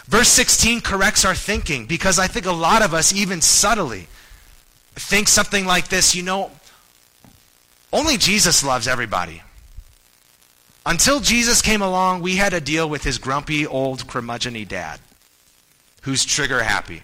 Verse 0.04 0.28
16 0.28 0.82
corrects 0.82 1.24
our 1.24 1.34
thinking 1.34 1.86
because 1.86 2.18
I 2.18 2.28
think 2.28 2.46
a 2.46 2.52
lot 2.52 2.82
of 2.82 2.94
us, 2.94 3.12
even 3.12 3.40
subtly, 3.40 4.06
think 4.94 5.26
something 5.26 5.66
like 5.66 5.88
this 5.88 6.14
you 6.14 6.22
know, 6.22 6.52
only 7.92 8.16
Jesus 8.16 8.62
loves 8.62 8.86
everybody. 8.86 9.42
Until 10.86 11.18
Jesus 11.18 11.62
came 11.62 11.82
along, 11.82 12.22
we 12.22 12.36
had 12.36 12.50
to 12.50 12.60
deal 12.60 12.88
with 12.88 13.02
his 13.02 13.18
grumpy, 13.18 13.66
old, 13.66 14.06
curmudgeony 14.06 14.66
dad 14.66 15.00
who's 16.02 16.24
trigger 16.24 16.62
happy. 16.62 17.02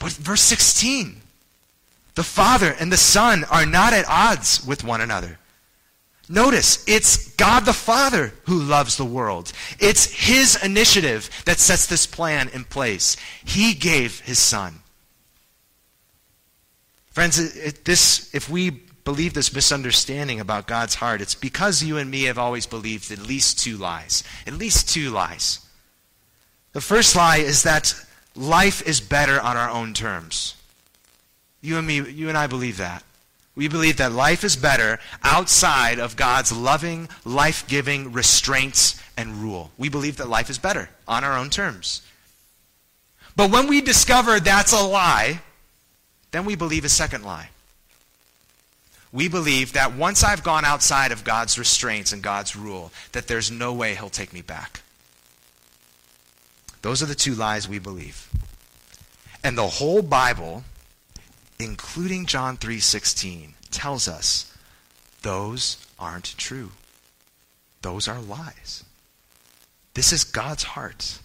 But 0.00 0.12
verse 0.12 0.42
16 0.42 1.22
the 2.16 2.24
Father 2.24 2.74
and 2.80 2.90
the 2.90 2.96
Son 2.96 3.44
are 3.44 3.66
not 3.66 3.92
at 3.92 4.08
odds 4.08 4.66
with 4.66 4.82
one 4.82 5.02
another. 5.02 5.38
Notice, 6.30 6.82
it's 6.88 7.30
God 7.34 7.66
the 7.66 7.74
Father 7.74 8.32
who 8.46 8.58
loves 8.58 8.96
the 8.96 9.04
world. 9.04 9.52
It's 9.78 10.06
His 10.06 10.58
initiative 10.64 11.28
that 11.44 11.58
sets 11.58 11.86
this 11.86 12.06
plan 12.06 12.48
in 12.48 12.64
place. 12.64 13.16
He 13.44 13.74
gave 13.74 14.20
His 14.20 14.38
Son. 14.38 14.80
Friends, 17.10 17.36
this, 17.84 18.34
if 18.34 18.48
we 18.48 18.82
believe 19.06 19.34
this 19.34 19.54
misunderstanding 19.54 20.40
about 20.40 20.66
God's 20.66 20.96
heart, 20.96 21.20
it's 21.22 21.36
because 21.36 21.82
you 21.82 21.96
and 21.96 22.10
me 22.10 22.24
have 22.24 22.38
always 22.38 22.66
believed 22.66 23.10
at 23.12 23.20
least 23.20 23.60
two 23.60 23.76
lies. 23.76 24.24
At 24.48 24.54
least 24.54 24.90
two 24.90 25.10
lies. 25.10 25.60
The 26.72 26.80
first 26.80 27.14
lie 27.14 27.38
is 27.38 27.62
that 27.62 27.94
life 28.34 28.82
is 28.86 29.00
better 29.00 29.40
on 29.40 29.56
our 29.56 29.70
own 29.70 29.94
terms. 29.94 30.56
You 31.62 31.78
and 31.78 31.86
me, 31.86 32.00
you 32.00 32.28
and 32.28 32.36
I 32.36 32.48
believe 32.48 32.78
that. 32.78 33.04
We 33.54 33.68
believe 33.68 33.96
that 33.98 34.10
life 34.10 34.42
is 34.42 34.56
better 34.56 34.98
outside 35.22 36.00
of 36.00 36.16
God's 36.16 36.50
loving, 36.50 37.08
life 37.24 37.66
giving 37.68 38.12
restraints 38.12 39.00
and 39.16 39.36
rule. 39.36 39.70
We 39.78 39.88
believe 39.88 40.16
that 40.16 40.28
life 40.28 40.50
is 40.50 40.58
better 40.58 40.90
on 41.06 41.22
our 41.22 41.38
own 41.38 41.48
terms. 41.48 42.02
But 43.36 43.52
when 43.52 43.68
we 43.68 43.80
discover 43.80 44.40
that's 44.40 44.72
a 44.72 44.84
lie, 44.84 45.42
then 46.32 46.44
we 46.44 46.56
believe 46.56 46.84
a 46.84 46.88
second 46.88 47.22
lie. 47.22 47.50
We 49.16 49.28
believe 49.28 49.72
that 49.72 49.94
once 49.94 50.22
I've 50.22 50.42
gone 50.42 50.66
outside 50.66 51.10
of 51.10 51.24
God's 51.24 51.58
restraints 51.58 52.12
and 52.12 52.22
God's 52.22 52.54
rule, 52.54 52.92
that 53.12 53.28
there's 53.28 53.50
no 53.50 53.72
way 53.72 53.94
he'll 53.94 54.10
take 54.10 54.34
me 54.34 54.42
back. 54.42 54.82
Those 56.82 57.02
are 57.02 57.06
the 57.06 57.14
two 57.14 57.34
lies 57.34 57.66
we 57.66 57.78
believe. 57.78 58.28
And 59.42 59.56
the 59.56 59.68
whole 59.68 60.02
Bible, 60.02 60.64
including 61.58 62.26
John 62.26 62.58
3:16, 62.58 63.54
tells 63.70 64.06
us 64.06 64.52
those 65.22 65.78
aren't 65.98 66.36
true. 66.36 66.72
Those 67.80 68.08
are 68.08 68.20
lies. 68.20 68.84
This 69.94 70.12
is 70.12 70.24
God's 70.24 70.64
heart. 70.64 71.20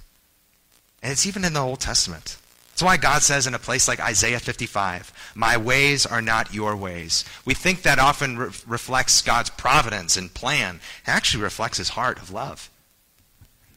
And 1.03 1.11
it's 1.11 1.25
even 1.25 1.43
in 1.43 1.51
the 1.51 1.59
Old 1.59 1.81
Testament. 1.81 2.37
That's 2.81 2.97
why 2.97 2.97
God 2.97 3.21
says 3.21 3.45
in 3.45 3.53
a 3.53 3.59
place 3.59 3.87
like 3.87 3.99
Isaiah 3.99 4.39
55, 4.39 5.33
My 5.35 5.55
ways 5.55 6.07
are 6.07 6.19
not 6.19 6.51
your 6.51 6.75
ways. 6.75 7.23
We 7.45 7.53
think 7.53 7.83
that 7.83 7.99
often 7.99 8.39
re- 8.39 8.49
reflects 8.65 9.21
God's 9.21 9.51
providence 9.51 10.17
and 10.17 10.33
plan. 10.33 10.79
It 11.03 11.09
actually 11.09 11.43
reflects 11.43 11.77
his 11.77 11.89
heart 11.89 12.17
of 12.17 12.31
love. 12.31 12.71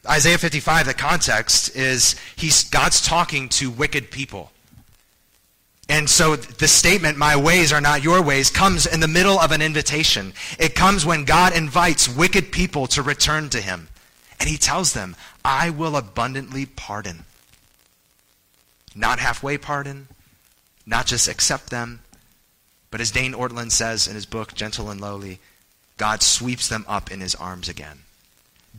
Isaiah 0.08 0.38
55, 0.38 0.86
the 0.86 0.94
context 0.94 1.76
is 1.76 2.16
he's, 2.34 2.64
God's 2.70 3.02
talking 3.02 3.50
to 3.50 3.70
wicked 3.70 4.10
people. 4.10 4.52
And 5.90 6.08
so 6.08 6.34
the 6.34 6.66
statement, 6.66 7.18
my 7.18 7.36
ways 7.36 7.74
are 7.74 7.82
not 7.82 8.02
your 8.02 8.22
ways, 8.22 8.48
comes 8.48 8.86
in 8.86 9.00
the 9.00 9.06
middle 9.06 9.38
of 9.38 9.52
an 9.52 9.60
invitation. 9.60 10.32
It 10.58 10.74
comes 10.74 11.04
when 11.04 11.26
God 11.26 11.54
invites 11.54 12.08
wicked 12.08 12.52
people 12.52 12.86
to 12.86 13.02
return 13.02 13.50
to 13.50 13.60
him. 13.60 13.88
And 14.40 14.48
he 14.48 14.56
tells 14.56 14.94
them, 14.94 15.14
I 15.44 15.68
will 15.68 15.94
abundantly 15.94 16.64
pardon. 16.64 17.26
Not 18.94 19.18
halfway 19.18 19.58
pardon, 19.58 20.08
not 20.86 21.06
just 21.06 21.28
accept 21.28 21.70
them, 21.70 22.00
But 22.90 23.00
as 23.00 23.10
Dane 23.10 23.32
Ortlund 23.32 23.72
says 23.72 24.06
in 24.06 24.14
his 24.14 24.24
book, 24.24 24.54
Gentle 24.54 24.88
and 24.88 25.00
Lowly, 25.00 25.40
God 25.96 26.22
sweeps 26.22 26.68
them 26.68 26.84
up 26.86 27.10
in 27.10 27.20
his 27.20 27.34
arms 27.34 27.68
again. 27.68 28.04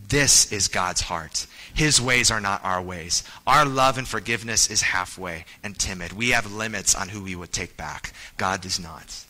This 0.07 0.49
is 0.53 0.69
God's 0.69 1.01
heart. 1.01 1.47
His 1.73 1.99
ways 1.99 2.31
are 2.31 2.39
not 2.39 2.63
our 2.63 2.81
ways. 2.81 3.23
Our 3.45 3.65
love 3.65 3.97
and 3.97 4.07
forgiveness 4.07 4.69
is 4.69 4.83
halfway 4.83 5.43
and 5.63 5.77
timid. 5.77 6.13
We 6.13 6.29
have 6.29 6.49
limits 6.49 6.95
on 6.95 7.09
who 7.09 7.23
we 7.23 7.35
would 7.35 7.51
take 7.51 7.75
back. 7.75 8.13
God 8.37 8.61
does 8.61 8.79
not. 8.79 9.25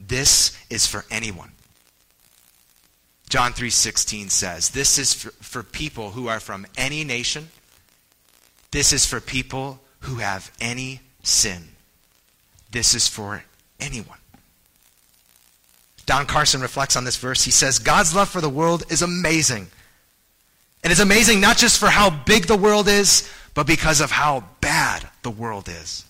This 0.00 0.58
is 0.68 0.84
for 0.84 1.04
anyone. 1.12 1.52
John 3.28 3.52
3:16 3.52 4.30
says, 4.30 4.70
"This 4.70 4.98
is 4.98 5.14
for, 5.14 5.30
for 5.40 5.62
people 5.62 6.10
who 6.10 6.26
are 6.26 6.40
from 6.40 6.66
any 6.76 7.04
nation. 7.04 7.50
This 8.72 8.92
is 8.92 9.06
for 9.06 9.20
people 9.20 9.80
who 10.04 10.16
have 10.16 10.50
any 10.60 11.00
sin. 11.22 11.68
This 12.70 12.94
is 12.94 13.08
for 13.08 13.44
anyone." 13.78 14.18
Don 16.06 16.26
Carson 16.26 16.60
reflects 16.60 16.96
on 16.96 17.04
this 17.04 17.16
verse. 17.16 17.42
He 17.42 17.50
says, 17.50 17.78
God's 17.78 18.14
love 18.14 18.28
for 18.28 18.40
the 18.40 18.48
world 18.48 18.84
is 18.90 19.02
amazing. 19.02 19.68
And 20.82 20.90
it's 20.90 21.00
amazing 21.00 21.40
not 21.40 21.56
just 21.56 21.78
for 21.78 21.88
how 21.88 22.10
big 22.10 22.46
the 22.46 22.56
world 22.56 22.88
is, 22.88 23.28
but 23.54 23.66
because 23.66 24.00
of 24.00 24.10
how 24.10 24.44
bad 24.60 25.08
the 25.22 25.30
world 25.30 25.68
is. 25.68 26.04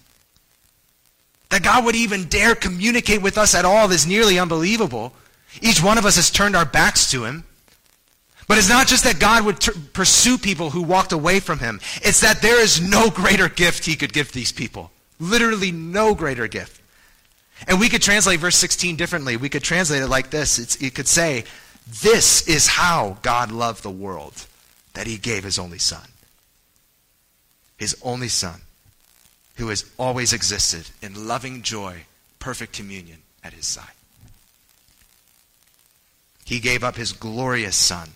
That 1.51 1.63
God 1.63 1.85
would 1.85 1.95
even 1.95 2.25
dare 2.25 2.57
communicate 2.57 3.23
with 3.23 3.39
us 3.39 3.55
at 3.55 3.65
all 3.65 3.93
is 3.93 4.07
nearly 4.07 4.39
unbelievable. 4.39 5.13
Each 5.61 5.81
one 5.81 5.99
of 5.99 6.07
us 6.07 6.17
has 6.17 6.31
turned 6.31 6.57
our 6.57 6.65
backs 6.65 7.11
to 7.13 7.25
Him. 7.25 7.45
But 8.47 8.59
it's 8.59 8.69
not 8.69 8.87
just 8.87 9.05
that 9.05 9.19
God 9.19 9.45
would 9.45 9.61
t- 9.61 9.73
pursue 9.93 10.37
people 10.37 10.71
who 10.71 10.83
walked 10.83 11.13
away 11.13 11.41
from 11.41 11.59
Him, 11.59 11.81
it's 12.03 12.21
that 12.21 12.43
there 12.43 12.61
is 12.61 12.81
no 12.81 13.11
greater 13.11 13.49
gift 13.49 13.85
He 13.85 13.97
could 13.97 14.13
give 14.13 14.33
these 14.33 14.53
people. 14.53 14.91
Literally, 15.19 15.73
no 15.73 16.15
greater 16.15 16.47
gift. 16.47 16.81
And 17.67 17.81
we 17.81 17.89
could 17.89 18.03
translate 18.03 18.41
verse 18.41 18.57
16 18.57 18.97
differently. 18.97 19.37
We 19.37 19.49
could 19.49 19.63
translate 19.63 20.03
it 20.03 20.09
like 20.09 20.31
this 20.31 20.59
it's, 20.59 20.77
it 20.77 20.95
could 20.95 21.09
say, 21.09 21.45
This 22.03 22.47
is 22.47 22.67
how 22.67 23.19
God 23.23 23.51
loved 23.51 23.83
the 23.83 23.91
world, 23.91 24.47
that 24.93 25.07
He 25.07 25.17
gave 25.17 25.45
His 25.45 25.59
only 25.59 25.79
Son. 25.79 26.07
His 27.79 27.97
only 28.03 28.29
Son, 28.29 28.61
who 29.57 29.69
has 29.69 29.91
always 29.99 30.33
existed 30.33 30.91
in 31.01 31.27
loving 31.27 31.63
joy, 31.63 32.03
perfect 32.39 32.75
communion 32.75 33.19
at 33.43 33.55
His 33.55 33.67
side. 33.67 33.87
He 36.45 36.61
gave 36.61 36.85
up 36.85 36.97
His 36.97 37.13
glorious 37.13 37.77
Son 37.77 38.11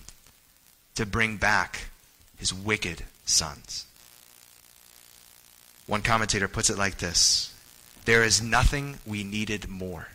to 0.99 1.07
bring 1.07 1.37
back 1.37 1.91
His 2.39 2.53
wicked 2.53 3.05
sons. 3.25 3.87
One 5.87 6.03
commentator 6.03 6.49
puts 6.49 6.71
it 6.71 6.77
like 6.77 6.99
this 6.99 7.55
there 8.05 8.25
is 8.25 8.43
nothing 8.43 8.99
we 9.07 9.23
needed 9.23 9.69
more. 9.69 10.09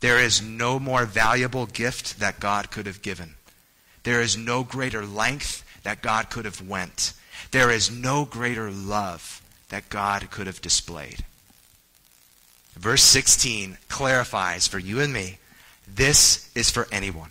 There 0.00 0.18
is 0.18 0.40
no 0.40 0.78
more 0.78 1.04
valuable 1.04 1.66
gift 1.66 2.18
that 2.18 2.40
God 2.40 2.70
could 2.70 2.86
have 2.86 3.02
given. 3.02 3.34
There 4.04 4.22
is 4.22 4.38
no 4.38 4.64
greater 4.64 5.04
length 5.04 5.62
that 5.82 6.00
God 6.00 6.30
could 6.30 6.46
have 6.46 6.66
went. 6.66 7.12
There 7.50 7.70
is 7.70 7.90
no 7.90 8.24
greater 8.24 8.70
love 8.70 9.42
that 9.68 9.90
God 9.90 10.30
could 10.30 10.46
have 10.46 10.62
displayed. 10.62 11.26
Verse 12.72 13.02
16 13.02 13.76
clarifies 13.88 14.66
for 14.66 14.78
you 14.78 15.00
and 15.00 15.12
me 15.12 15.40
this 15.86 16.50
is 16.54 16.70
for 16.70 16.88
anyone. 16.90 17.30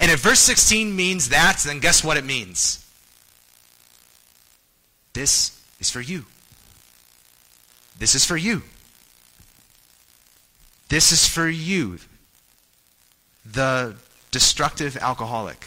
And 0.00 0.10
if 0.10 0.20
verse 0.20 0.40
16 0.40 0.94
means 0.94 1.30
that, 1.30 1.58
then 1.64 1.80
guess 1.80 2.04
what 2.04 2.16
it 2.16 2.24
means? 2.24 2.84
This 5.12 5.60
is 5.80 5.90
for 5.90 6.00
you. 6.00 6.26
This 7.98 8.14
is 8.14 8.24
for 8.24 8.36
you. 8.36 8.62
This 10.88 11.12
is 11.12 11.28
for 11.28 11.48
you, 11.48 11.98
the 13.44 13.96
destructive 14.30 14.96
alcoholic. 14.96 15.66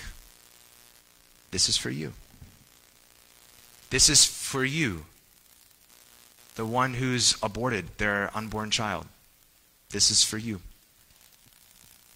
This 1.51 1.69
is 1.69 1.77
for 1.77 1.91
you. 1.91 2.13
This 3.91 4.09
is 4.09 4.25
for 4.25 4.65
you, 4.65 5.05
the 6.55 6.65
one 6.65 6.95
who's 6.95 7.37
aborted 7.43 7.97
their 7.97 8.31
unborn 8.33 8.71
child. 8.71 9.05
This 9.91 10.09
is 10.09 10.23
for 10.23 10.37
you. 10.37 10.61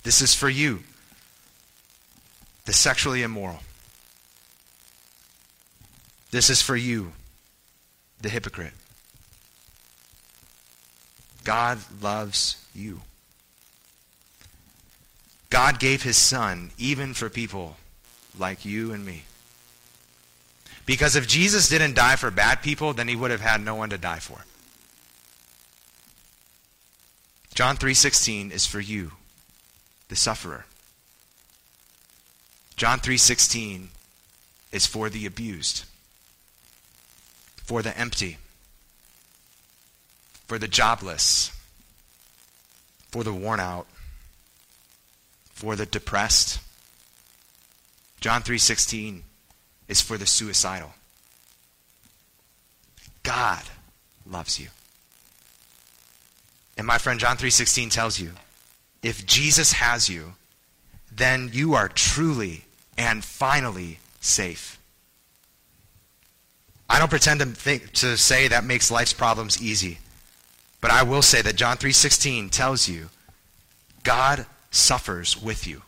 This 0.04 0.22
is 0.22 0.34
for 0.34 0.50
you, 0.50 0.84
the 2.65 2.73
sexually 2.73 3.21
immoral. 3.21 3.60
This 6.32 6.49
is 6.49 6.62
for 6.62 6.75
you, 6.75 7.13
the 8.21 8.30
hypocrite. 8.30 8.73
God 11.43 11.80
loves 12.01 12.58
you. 12.73 13.01
God 15.49 15.80
gave 15.80 16.04
his 16.04 16.17
son 16.17 16.71
even 16.78 17.13
for 17.13 17.30
people 17.30 17.78
like 18.38 18.65
you 18.65 18.91
and 18.91 19.06
me. 19.06 19.23
Because 20.86 21.15
if 21.15 21.28
Jesus 21.28 21.69
didn't 21.69 21.95
die 21.95 22.15
for 22.15 22.30
bad 22.30 22.62
people, 22.62 22.93
then 22.93 23.08
he 23.08 23.15
would 23.15 23.32
have 23.32 23.41
had 23.41 23.62
no 23.62 23.75
one 23.75 23.89
to 23.91 23.97
die 23.97 24.19
for. 24.19 24.45
John 27.54 27.78
3:16 27.78 28.51
is 28.51 28.65
for 28.65 28.82
you, 28.82 29.13
the 30.10 30.15
sufferer. 30.15 30.65
John 32.76 33.00
3:16 33.00 33.90
is 34.72 34.86
for 34.86 35.10
the 35.10 35.26
abused, 35.26 35.86
for 37.64 37.82
the 37.82 37.98
empty, 37.98 38.38
for 40.48 40.60
the 40.60 40.68
jobless, 40.68 41.52
for 43.12 43.24
the 43.24 43.34
worn 43.34 43.60
out, 43.60 43.88
for 45.54 45.76
the 45.76 45.86
depressed. 45.86 46.60
John 48.20 48.44
3:16 48.44 49.24
is 49.88 50.02
for 50.02 50.18
the 50.18 50.28
suicidal. 50.28 50.94
God 53.24 53.64
loves 54.26 54.60
you. 54.60 54.70
And 56.78 56.86
my 56.86 56.98
friend 56.98 57.20
John 57.20 57.38
3:16 57.38 57.90
tells 57.90 58.20
you, 58.20 58.34
if 59.02 59.26
Jesus 59.26 59.74
has 59.74 60.10
you, 60.10 60.36
then 61.15 61.49
you 61.54 61.73
are 61.73 61.88
truly 61.88 62.65
and 62.97 63.23
finally 63.23 63.99
safe. 64.19 64.80
I 66.89 66.99
don't 66.99 67.10
pretend 67.10 67.39
to 67.39 67.45
think 67.47 67.93
to 67.93 68.17
say 68.17 68.47
that 68.47 68.63
makes 68.63 68.91
life's 68.91 69.13
problems 69.13 69.62
easy. 69.62 69.99
But 70.82 70.91
I 70.91 71.04
will 71.04 71.21
say 71.21 71.41
that 71.41 71.56
John 71.56 71.78
3:16 71.78 72.49
tells 72.49 72.88
you 72.88 73.10
God 74.04 74.45
suffers 74.69 75.41
with 75.41 75.65
you 75.65 75.82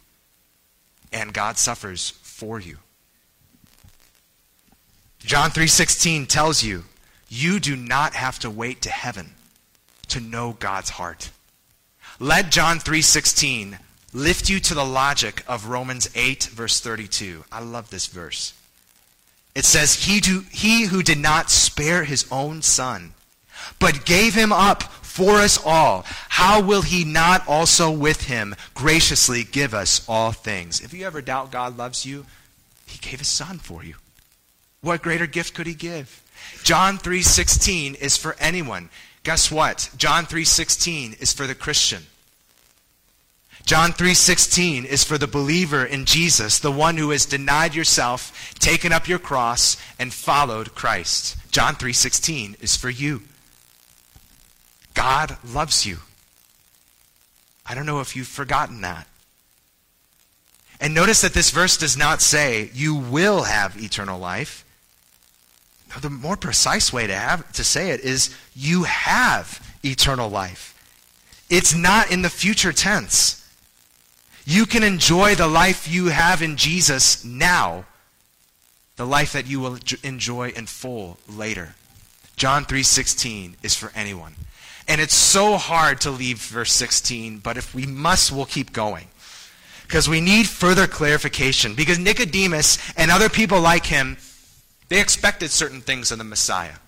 and 1.11 1.33
God 1.33 1.57
suffers 1.57 2.09
for 2.23 2.59
you. 2.59 2.79
John 5.19 5.51
3:16 5.51 6.25
tells 6.25 6.63
you 6.63 6.85
you 7.29 7.59
do 7.59 7.75
not 7.75 8.13
have 8.15 8.39
to 8.39 8.49
wait 8.49 8.81
to 8.81 8.89
heaven 8.89 9.35
to 10.07 10.19
know 10.19 10.53
God's 10.53 10.91
heart. 10.91 11.29
Let 12.19 12.49
John 12.49 12.79
3:16 12.79 13.77
lift 14.17 14.49
you 14.49 14.59
to 14.59 14.73
the 14.73 14.83
logic 14.83 15.43
of 15.47 15.67
Romans 15.67 16.09
8 16.15 16.45
verse 16.45 16.79
32. 16.79 17.45
I 17.51 17.61
love 17.61 17.89
this 17.89 18.07
verse. 18.07 18.53
It 19.53 19.65
says 19.65 20.05
he, 20.05 20.19
do, 20.19 20.43
he 20.51 20.85
who 20.85 21.03
did 21.03 21.19
not 21.19 21.49
spare 21.49 22.03
his 22.03 22.25
own 22.31 22.61
son 22.61 23.13
but 23.79 24.05
gave 24.05 24.33
him 24.33 24.51
up 24.51 24.83
for 24.83 25.37
us 25.37 25.59
all, 25.63 26.05
how 26.29 26.61
will 26.61 26.83
he 26.83 27.03
not 27.03 27.47
also 27.47 27.89
with 27.89 28.23
him 28.23 28.55
graciously 28.73 29.43
give 29.43 29.73
us 29.73 30.05
all 30.07 30.31
things? 30.31 30.81
If 30.81 30.93
you 30.93 31.05
ever 31.05 31.21
doubt 31.21 31.51
God 31.51 31.77
loves 31.77 32.05
you, 32.05 32.25
he 32.85 32.99
gave 32.99 33.19
his 33.19 33.27
son 33.27 33.57
for 33.57 33.83
you. 33.83 33.95
What 34.81 35.01
greater 35.01 35.27
gift 35.27 35.55
could 35.55 35.67
he 35.67 35.73
give? 35.73 36.23
John 36.63 36.97
3:16 36.99 37.95
is 37.95 38.15
for 38.15 38.35
anyone. 38.39 38.89
Guess 39.23 39.51
what? 39.51 39.89
John 39.97 40.25
3:16 40.27 41.13
is 41.19 41.33
for 41.33 41.47
the 41.47 41.55
Christian. 41.55 42.05
John 43.67 43.91
3:16 43.91 44.85
is 44.85 45.03
for 45.03 45.17
the 45.17 45.27
believer 45.27 45.85
in 45.85 46.05
Jesus, 46.05 46.57
the 46.57 46.71
one 46.71 46.95
who 46.95 47.09
has 47.09 47.25
denied 47.25 47.75
yourself, 47.75 48.31
taken 48.59 48.93
up 48.93 49.09
your 49.09 49.19
cross 49.19 49.75
and 49.99 50.13
followed 50.13 50.73
Christ. 50.73 51.35
John 51.51 51.75
3:16 51.75 52.55
is 52.61 52.77
for 52.77 52.89
you. 52.89 53.27
God 54.93 55.37
loves 55.43 55.85
you. 55.85 55.99
I 57.65 57.75
don't 57.75 57.85
know 57.85 57.99
if 57.99 58.15
you've 58.15 58.29
forgotten 58.29 58.79
that. 58.81 59.05
And 60.79 60.93
notice 60.93 61.19
that 61.19 61.33
this 61.33 61.49
verse 61.49 61.75
does 61.75 61.97
not 61.97 62.21
say 62.21 62.71
you 62.73 62.95
will 62.95 63.43
have 63.43 63.75
eternal 63.75 64.17
life. 64.17 64.63
No, 65.89 65.99
the 65.99 66.09
more 66.09 66.37
precise 66.37 66.93
way 66.93 67.05
to 67.05 67.15
have 67.15 67.51
to 67.51 67.65
say 67.65 67.89
it 67.89 67.99
is 67.99 68.29
you 68.55 68.83
have 68.83 69.59
eternal 69.83 70.29
life. 70.29 70.73
It's 71.49 71.73
not 71.73 72.09
in 72.09 72.21
the 72.21 72.29
future 72.29 72.71
tense. 72.71 73.36
You 74.49 74.65
can 74.65 74.81
enjoy 74.81 75.35
the 75.35 75.45
life 75.45 75.89
you 75.89 76.05
have 76.05 76.41
in 76.41 76.55
Jesus 76.55 77.25
now, 77.25 77.83
the 78.95 79.05
life 79.05 79.33
that 79.33 79.45
you 79.45 79.59
will 79.59 79.77
enjoy 80.03 80.51
in 80.51 80.67
full 80.67 81.17
later. 81.27 81.75
John 82.37 82.63
3:16 82.63 83.57
is 83.61 83.75
for 83.75 83.91
anyone. 83.93 84.35
And 84.87 85.01
it's 85.01 85.13
so 85.13 85.57
hard 85.57 85.99
to 85.99 86.11
leave 86.11 86.39
verse 86.39 86.71
16, 86.71 87.39
but 87.39 87.57
if 87.57 87.75
we 87.75 87.85
must, 87.85 88.31
we'll 88.31 88.45
keep 88.45 88.71
going. 88.71 89.09
Because 89.81 90.07
we 90.07 90.21
need 90.21 90.47
further 90.47 90.87
clarification. 90.87 91.75
Because 91.75 91.99
Nicodemus 91.99 92.77
and 92.95 93.11
other 93.11 93.27
people 93.27 93.59
like 93.59 93.87
him, 93.87 94.15
they 94.87 95.01
expected 95.01 95.51
certain 95.51 95.81
things 95.81 96.09
of 96.09 96.19
the 96.19 96.23
Messiah. 96.23 96.79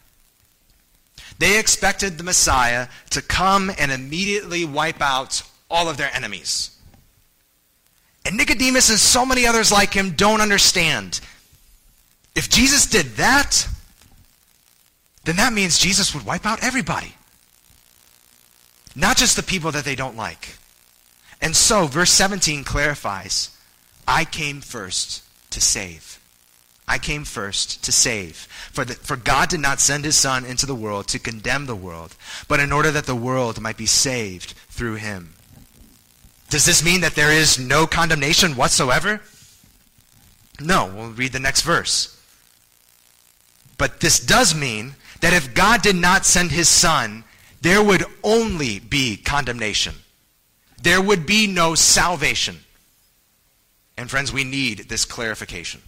They 1.40 1.60
expected 1.60 2.18
the 2.18 2.24
Messiah 2.24 2.88
to 3.10 3.22
come 3.22 3.70
and 3.78 3.92
immediately 3.92 4.64
wipe 4.64 5.02
out 5.02 5.44
all 5.70 5.90
of 5.90 5.98
their 5.98 6.16
enemies. 6.16 6.72
And 8.30 8.38
Nicodemus 8.38 8.92
and 8.92 9.00
so 9.00 9.26
many 9.26 9.48
others 9.48 9.72
like 9.72 9.92
him 9.92 10.12
don't 10.12 10.40
understand. 10.40 11.20
If 12.36 12.48
Jesus 12.48 12.86
did 12.86 13.08
that, 13.16 13.68
then 15.24 15.38
that 15.38 15.52
means 15.52 15.80
Jesus 15.80 16.14
would 16.14 16.28
wipe 16.28 16.46
out 16.46 16.64
everybody. 16.64 17.16
Not 18.96 19.18
just 19.18 19.36
the 19.36 19.42
people 19.42 19.72
that 19.72 19.84
they 19.84 19.96
don't 19.96 20.16
like. 20.16 20.58
And 21.42 21.56
so, 21.56 21.88
verse 21.88 22.12
17 22.12 22.64
clarifies 22.64 23.50
I 24.08 24.26
came 24.26 24.62
first 24.62 25.24
to 25.50 25.60
save. 25.60 26.20
I 26.88 27.00
came 27.00 27.24
first 27.24 27.84
to 27.84 27.92
save. 27.92 28.48
For, 28.72 28.86
the, 28.86 28.94
for 28.94 29.16
God 29.16 29.50
did 29.50 29.60
not 29.60 29.80
send 29.80 30.06
his 30.06 30.16
Son 30.16 30.46
into 30.46 30.68
the 30.68 30.76
world 30.76 31.08
to 31.08 31.18
condemn 31.18 31.66
the 31.66 31.74
world, 31.74 32.16
but 32.48 32.60
in 32.60 32.72
order 32.72 32.92
that 32.92 33.08
the 33.08 33.16
world 33.16 33.60
might 33.60 33.78
be 33.78 33.88
saved 33.88 34.54
through 34.70 34.98
him. 34.98 35.34
Does 36.50 36.66
this 36.66 36.84
mean 36.84 37.02
that 37.02 37.16
there 37.16 37.32
is 37.32 37.60
no 37.60 37.86
condemnation 37.86 38.56
whatsoever? 38.56 39.22
No. 40.60 40.92
We'll 40.94 41.12
read 41.12 41.32
the 41.32 41.40
next 41.40 41.62
verse. 41.62 42.16
But 43.78 44.00
this 44.00 44.20
does 44.20 44.54
mean 44.54 44.96
that 45.22 45.34
if 45.34 45.54
God 45.54 45.82
did 45.82 45.96
not 45.96 46.26
send 46.26 46.52
his 46.52 46.68
Son, 46.68 47.24
there 47.62 47.84
would 47.84 48.04
only 48.24 48.80
be 48.80 49.18
condemnation. 49.18 49.96
There 50.82 51.02
would 51.02 51.26
be 51.26 51.48
no 51.48 51.76
salvation. 51.76 52.60
And 53.98 54.10
friends, 54.10 54.32
we 54.32 54.44
need 54.44 54.90
this 54.90 55.06
clarification. 55.06 55.82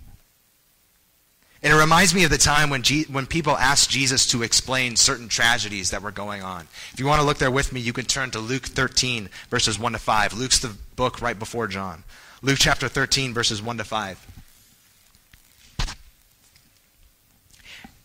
And 1.64 1.72
it 1.72 1.78
reminds 1.78 2.16
me 2.16 2.24
of 2.24 2.32
the 2.32 2.40
time 2.40 2.72
when, 2.72 2.82
G- 2.82 3.06
when 3.10 3.28
people 3.28 3.56
asked 3.56 3.90
Jesus 3.92 4.26
to 4.28 4.42
explain 4.42 4.96
certain 4.96 5.28
tragedies 5.28 5.92
that 5.92 6.02
were 6.02 6.12
going 6.12 6.42
on. 6.42 6.68
If 6.92 7.00
you 7.00 7.06
want 7.06 7.22
to 7.22 7.26
look 7.26 7.38
there 7.38 7.52
with 7.52 7.72
me, 7.72 7.80
you 7.80 7.94
can 7.94 8.06
turn 8.06 8.32
to 8.32 8.40
Luke 8.40 8.64
13, 8.64 9.30
verses 9.50 9.78
1 9.78 9.92
to 9.92 10.00
5. 10.00 10.34
Luke's 10.34 10.60
the 10.60 10.76
book 10.96 11.22
right 11.22 11.38
before 11.38 11.68
John. 11.68 12.04
Luke 12.42 12.58
chapter 12.60 12.88
13, 12.88 13.34
verses 13.34 13.62
1 13.62 13.78
to 13.78 13.84
5. 13.84 14.28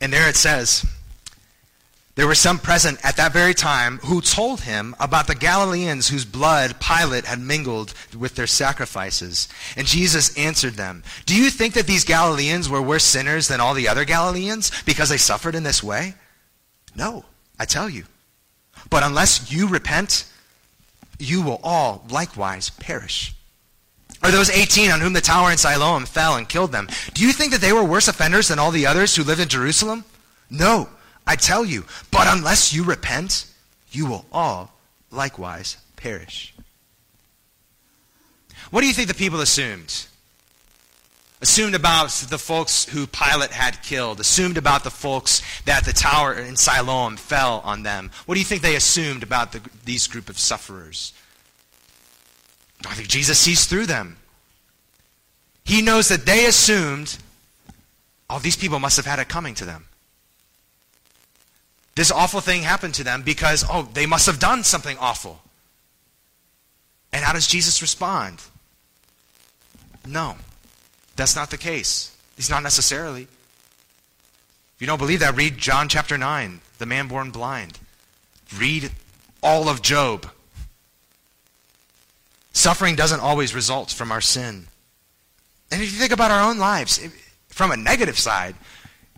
And 0.03 0.13
there 0.13 0.29
it 0.29 0.37
says, 0.37 0.85
there 2.17 2.27
were 2.27 2.35
some 2.35 2.59
present 2.59 2.99
at 3.05 3.17
that 3.19 3.35
very 3.35 3.53
time 3.53 3.99
who 3.99 4.23
told 4.23 4.63
him 4.63 4.97
about 4.99 5.27
the 5.27 5.35
Galileans 5.35 6.09
whose 6.09 6.25
blood 6.25 6.81
Pilate 6.81 7.27
had 7.27 7.39
mingled 7.39 7.93
with 8.19 8.35
their 8.35 8.47
sacrifices. 8.47 9.49
And 9.77 9.87
Jesus 9.87 10.37
answered 10.37 10.75
them, 10.75 11.03
Do 11.27 11.37
you 11.37 11.51
think 11.51 11.75
that 11.75 11.87
these 11.87 12.05
Galileans 12.05 12.71
were 12.71 12.81
worse 12.81 13.05
sinners 13.05 13.49
than 13.49 13.61
all 13.61 13.75
the 13.75 13.87
other 13.87 14.07
Galileans 14.07 14.73
because 14.85 15.11
they 15.11 15.19
suffered 15.19 15.55
in 15.55 15.63
this 15.63 15.83
way? 15.83 16.15
No, 16.97 17.27
I 17.61 17.67
tell 17.67 17.91
you. 17.91 18.05
But 18.89 19.03
unless 19.03 19.53
you 19.53 19.69
repent, 19.69 20.25
you 21.19 21.43
will 21.43 21.61
all 21.63 22.03
likewise 22.09 22.71
perish. 22.71 23.35
Or 24.25 24.31
those 24.31 24.49
18 24.49 24.91
on 24.91 25.01
whom 25.03 25.13
the 25.13 25.21
tower 25.21 25.53
in 25.53 25.59
Siloam 25.59 26.07
fell 26.07 26.37
and 26.37 26.49
killed 26.49 26.73
them, 26.73 26.89
do 27.13 27.27
you 27.27 27.35
think 27.35 27.53
that 27.53 27.61
they 27.61 27.75
were 27.75 27.85
worse 27.85 28.09
offenders 28.09 28.49
than 28.49 28.59
all 28.59 28.71
the 28.71 28.87
others 28.87 29.15
who 29.15 29.23
lived 29.23 29.43
in 29.43 29.49
Jerusalem? 29.49 30.05
No. 30.49 30.89
I 31.27 31.37
tell 31.37 31.65
you, 31.65 31.85
but 32.11 32.27
unless 32.29 32.73
you 32.73 32.85
repent, 32.85 33.47
you 33.91 34.07
will 34.07 34.27
all 34.33 34.73
likewise 35.11 35.77
perish. 35.97 36.55
What 38.71 38.81
do 38.81 38.87
you 38.87 38.93
think 38.93 39.09
the 39.09 39.15
people 39.15 39.41
assumed? 39.41 40.07
Assumed 41.41 41.75
about 41.75 42.11
the 42.31 42.39
folks 42.39 42.87
who 42.87 43.07
Pilate 43.07 43.51
had 43.51 43.83
killed, 43.83 44.21
assumed 44.21 44.57
about 44.57 44.85
the 44.85 44.91
folks 44.91 45.43
that 45.65 45.85
the 45.85 45.93
tower 45.93 46.33
in 46.33 46.57
Siloam 46.57 47.17
fell 47.17 47.61
on 47.65 47.83
them. 47.83 48.11
What 48.25 48.37
do 48.37 48.41
you 48.41 48.47
think 48.47 48.63
they 48.63 48.77
assumed 48.77 49.23
about 49.23 49.53
the, 49.53 49.61
these 49.85 50.07
group 50.07 50.29
of 50.29 50.39
sufferers? 50.39 51.13
I 52.87 52.95
think 52.95 53.09
Jesus 53.09 53.39
sees 53.39 53.67
through 53.67 53.87
them. 53.87 54.17
He 55.65 55.83
knows 55.83 56.09
that 56.09 56.25
they 56.25 56.47
assumed, 56.47 57.19
oh, 58.31 58.39
these 58.39 58.57
people 58.57 58.79
must 58.79 58.97
have 58.97 59.07
had 59.07 59.19
it 59.19 59.29
coming 59.29 59.55
to 59.57 59.65
them. 59.65 59.87
This 61.97 62.13
awful 62.13 62.41
thing 62.41 62.63
happened 62.63 62.95
to 62.95 63.05
them 63.05 63.23
because, 63.23 63.65
oh, 63.69 63.89
they 63.95 64.07
must 64.07 64.27
have 64.27 64.39
done 64.39 64.63
something 64.63 64.97
awful. 64.99 65.41
And 67.13 67.25
how 67.25 67.33
does 67.33 67.47
Jesus 67.47 67.81
respond? 67.81 68.43
No, 70.07 70.37
that's 71.17 71.35
not 71.35 71.51
the 71.51 71.57
case. 71.57 72.15
He's 72.37 72.51
not 72.51 72.63
necessarily. 72.63 73.23
If 73.23 74.77
you 74.81 74.87
don't 74.87 74.99
believe 74.99 75.21
that, 75.21 75.37
read 75.37 75.57
John 75.57 75.89
chapter 75.89 76.19
9, 76.19 76.61
the 76.79 76.85
man 76.85 77.09
born 77.09 77.31
blind. 77.31 77.79
Read 78.57 78.93
all 79.43 79.71
of 79.71 79.81
Job. 79.81 80.31
Suffering 82.53 82.95
doesn't 82.95 83.21
always 83.21 83.55
result 83.55 83.91
from 83.91 84.13
our 84.13 84.21
sin. 84.21 84.67
And 85.71 85.83
if 85.83 85.93
you 85.93 85.99
think 85.99 86.13
about 86.13 86.31
our 86.31 86.49
own 86.49 86.59
lives, 86.59 87.01
from 87.49 87.71
a 87.71 87.77
negative 87.77 88.19
side, 88.19 88.55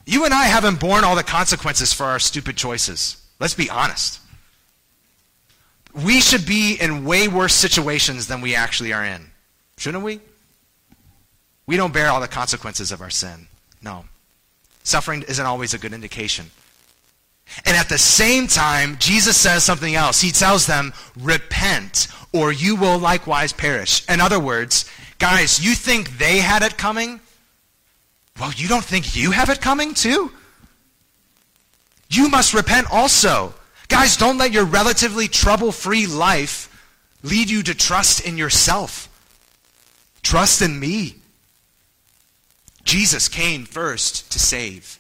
you 0.09 0.25
and 0.25 0.33
I 0.33 0.45
haven't 0.45 0.81
borne 0.81 1.05
all 1.05 1.15
the 1.15 1.23
consequences 1.23 1.93
for 1.93 2.05
our 2.05 2.19
stupid 2.19 2.57
choices. 2.57 3.23
Let's 3.39 3.53
be 3.53 3.69
honest. 3.69 4.21
We 5.95 6.21
should 6.21 6.47
be 6.47 6.77
in 6.81 7.05
way 7.05 7.29
worse 7.29 7.55
situations 7.55 8.27
than 8.27 8.41
we 8.41 8.55
actually 8.55 8.95
are 8.95 9.05
in. 9.05 9.31
Shouldn't 9.77 10.03
we? 10.03 10.21
We 11.67 11.77
don't 11.77 11.93
bear 11.93 12.09
all 12.09 12.23
the 12.23 12.29
consequences 12.29 12.91
of 12.91 13.03
our 13.03 13.11
sin. 13.11 13.49
No. 13.83 14.07
Suffering 14.83 15.25
isn't 15.29 15.45
always 15.45 15.75
a 15.75 15.79
good 15.79 15.93
indication. 15.93 16.47
And 17.67 17.77
at 17.77 17.91
the 17.91 17.99
same 17.99 18.47
time, 18.47 18.97
Jesus 18.99 19.37
says 19.37 19.63
something 19.63 19.95
else. 19.95 20.23
He 20.23 20.31
tells 20.31 20.67
them, 20.67 20.95
repent, 21.21 22.09
or 22.33 22.51
you 22.51 22.77
will 22.77 22.99
likewise 22.99 23.53
perish. 23.53 24.09
In 24.09 24.23
other 24.23 24.41
words, 24.41 24.91
guys, 25.19 25.63
you 25.63 25.75
think 25.75 26.17
they 26.17 26.39
had 26.39 26.63
it 26.63 26.79
coming? 26.79 27.21
Well, 28.39 28.53
you 28.53 28.69
don't 28.69 28.85
think 28.85 29.17
you 29.17 29.33
have 29.33 29.51
it 29.51 29.61
coming 29.61 29.95
too? 29.95 30.33
You 32.09 32.29
must 32.29 32.55
repent 32.55 32.91
also. 32.91 33.55
Guys, 33.89 34.17
don't 34.17 34.39
let 34.39 34.53
your 34.53 34.65
relatively 34.65 35.29
trouble 35.29 35.73
free 35.73 36.07
life 36.07 36.69
lead 37.23 37.51
you 37.51 37.63
to 37.65 37.75
trust 37.75 38.25
in 38.25 38.39
yourself. 38.39 39.09
Trust 40.23 40.63
in 40.63 40.79
me. 40.79 41.17
Jesus 42.85 43.29
came 43.29 43.65
first 43.65 44.31
to 44.33 44.39
save. 44.39 44.99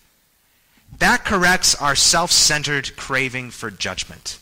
That 0.98 1.24
corrects 1.24 1.74
our 1.74 1.94
self 1.94 2.33
centered 2.33 2.96
craving 2.96 3.51
for 3.51 3.70
judgment. 3.70 4.38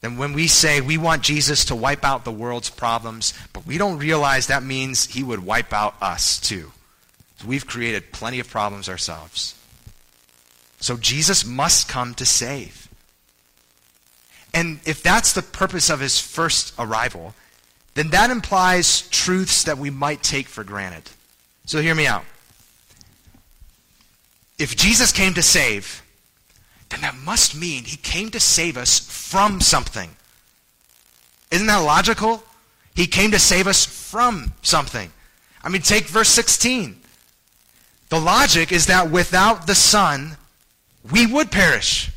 Then, 0.00 0.16
when 0.16 0.32
we 0.32 0.46
say 0.46 0.80
we 0.80 0.96
want 0.96 1.22
Jesus 1.22 1.66
to 1.66 1.76
wipe 1.76 2.04
out 2.04 2.24
the 2.24 2.32
world's 2.32 2.70
problems, 2.70 3.34
but 3.52 3.66
we 3.66 3.76
don't 3.76 3.98
realize 3.98 4.46
that 4.46 4.62
means 4.62 5.06
he 5.06 5.22
would 5.22 5.44
wipe 5.44 5.74
out 5.74 5.94
us 6.00 6.40
too. 6.40 6.72
We've 7.44 7.66
created 7.66 8.12
plenty 8.12 8.40
of 8.40 8.48
problems 8.48 8.88
ourselves. 8.88 9.54
So 10.80 10.96
Jesus 10.96 11.44
must 11.44 11.88
come 11.88 12.14
to 12.14 12.24
save. 12.24 12.88
And 14.52 14.80
if 14.84 15.02
that's 15.02 15.32
the 15.32 15.42
purpose 15.42 15.90
of 15.90 16.00
his 16.00 16.18
first 16.18 16.74
arrival, 16.78 17.34
then 17.94 18.08
that 18.10 18.30
implies 18.30 19.02
truths 19.08 19.64
that 19.64 19.78
we 19.78 19.90
might 19.90 20.22
take 20.22 20.48
for 20.48 20.64
granted. 20.64 21.10
So 21.66 21.80
hear 21.80 21.94
me 21.94 22.06
out. 22.06 22.24
If 24.58 24.76
Jesus 24.76 25.12
came 25.12 25.34
to 25.34 25.42
save, 25.42 26.02
then 26.90 27.00
that 27.02 27.14
must 27.14 27.54
mean 27.54 27.84
he 27.84 27.96
came 27.96 28.30
to 28.30 28.40
save 28.40 28.76
us 28.76 28.98
from 28.98 29.60
something. 29.60 30.10
Isn't 31.50 31.66
that 31.66 31.78
logical? 31.78 32.42
He 32.94 33.06
came 33.06 33.30
to 33.30 33.38
save 33.38 33.66
us 33.66 33.84
from 33.84 34.52
something. 34.62 35.10
I 35.62 35.68
mean, 35.68 35.82
take 35.82 36.06
verse 36.06 36.28
16. 36.28 36.99
The 38.10 38.20
logic 38.20 38.72
is 38.72 38.86
that 38.86 39.10
without 39.10 39.66
the 39.66 39.74
Son, 39.74 40.36
we 41.10 41.26
would 41.26 41.50
perish. 41.50 42.10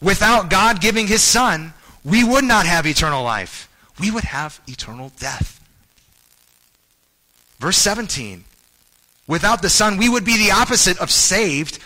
Without 0.00 0.50
God 0.50 0.80
giving 0.80 1.06
his 1.06 1.22
Son, 1.22 1.74
we 2.04 2.24
would 2.24 2.44
not 2.44 2.66
have 2.66 2.86
eternal 2.86 3.22
life. 3.22 3.68
We 4.00 4.10
would 4.10 4.24
have 4.24 4.60
eternal 4.66 5.12
death. 5.18 5.60
Verse 7.58 7.76
17. 7.76 8.44
Without 9.26 9.62
the 9.62 9.68
Son, 9.68 9.96
we 9.96 10.08
would 10.08 10.24
be 10.24 10.36
the 10.36 10.52
opposite 10.52 10.98
of 10.98 11.10
saved. 11.10 11.78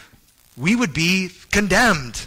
We 0.57 0.77
would 0.77 0.95
be 0.95 1.31
condemned. 1.51 2.27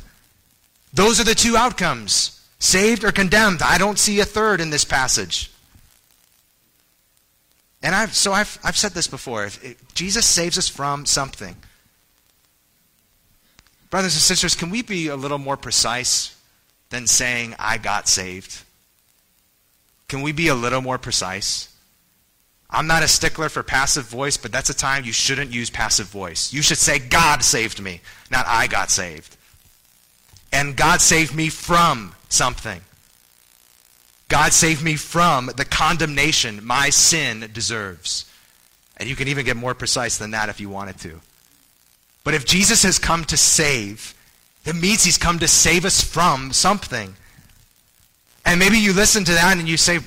Those 0.94 1.20
are 1.20 1.24
the 1.24 1.36
two 1.36 1.58
outcomes 1.58 2.40
saved 2.60 3.04
or 3.04 3.12
condemned. 3.12 3.62
I 3.62 3.78
don't 3.78 3.98
see 3.98 4.20
a 4.20 4.26
third 4.26 4.62
in 4.62 4.70
this 4.70 4.86
passage. 4.86 5.52
And 7.82 7.96
I've, 7.96 8.14
so 8.14 8.34
I've, 8.34 8.60
I've 8.64 8.78
said 8.78 8.92
this 8.92 9.08
before. 9.08 9.46
If, 9.46 9.94
Jesus 9.94 10.26
saves 10.26 10.58
us 10.58 10.68
from 10.68 11.06
something, 11.06 11.56
Brothers 13.90 14.14
and 14.14 14.22
sisters, 14.22 14.54
can 14.54 14.70
we 14.70 14.84
be 14.84 15.08
a 15.08 15.16
little 15.16 15.40
more 15.40 15.58
precise 15.58 16.36
than 16.90 17.08
saying, 17.08 17.56
I 17.58 17.78
got 17.78 18.08
saved? 18.08 18.64
Can 20.08 20.22
we 20.22 20.32
be 20.32 20.48
a 20.48 20.56
little 20.56 20.82
more 20.82 21.00
precise? 21.00 21.74
I'm 22.70 22.86
not 22.86 23.02
a 23.02 23.08
stickler 23.08 23.50
for 23.50 23.64
passive 23.64 24.06
voice, 24.06 24.38
but 24.38 24.52
that's 24.52 24.70
a 24.70 24.76
time 24.76 25.06
you 25.06 25.12
shouldn't 25.12 25.52
use 25.52 25.72
passive 25.72 26.06
voice. 26.08 26.54
You 26.54 26.62
should 26.62 26.78
say, 26.78 27.00
God 27.00 27.44
saved 27.44 27.82
me, 27.82 28.02
not 28.30 28.46
I 28.48 28.68
got 28.68 28.92
saved. 28.92 29.36
And 30.52 30.76
God 30.76 31.02
saved 31.02 31.34
me 31.34 31.50
from 31.50 32.14
something. 32.30 32.82
God 34.30 34.54
saved 34.54 34.84
me 34.84 34.96
from 34.96 35.48
the 35.58 35.66
condemnation 35.66 36.66
my 36.66 36.92
sin 36.92 37.50
deserves. 37.52 38.26
And 38.98 39.10
you 39.10 39.16
can 39.16 39.28
even 39.28 39.46
get 39.46 39.58
more 39.58 39.74
precise 39.74 40.18
than 40.18 40.32
that 40.32 40.50
if 40.50 40.60
you 40.60 40.70
wanted 40.70 40.98
to. 41.00 41.20
But 42.24 42.36
if 42.36 42.46
Jesus 42.46 42.84
has 42.84 43.00
come 43.00 43.26
to 43.26 43.38
save, 43.38 44.14
it 44.66 44.76
means 44.76 45.04
he's 45.04 45.18
come 45.18 45.40
to 45.40 45.48
save 45.48 45.84
us 45.84 46.04
from 46.04 46.54
something. 46.54 47.16
And 48.46 48.60
maybe 48.60 48.78
you 48.78 48.94
listen 48.94 49.24
to 49.26 49.32
that 49.34 49.58
and 49.58 49.68
you 49.68 49.78
say, 49.78 50.00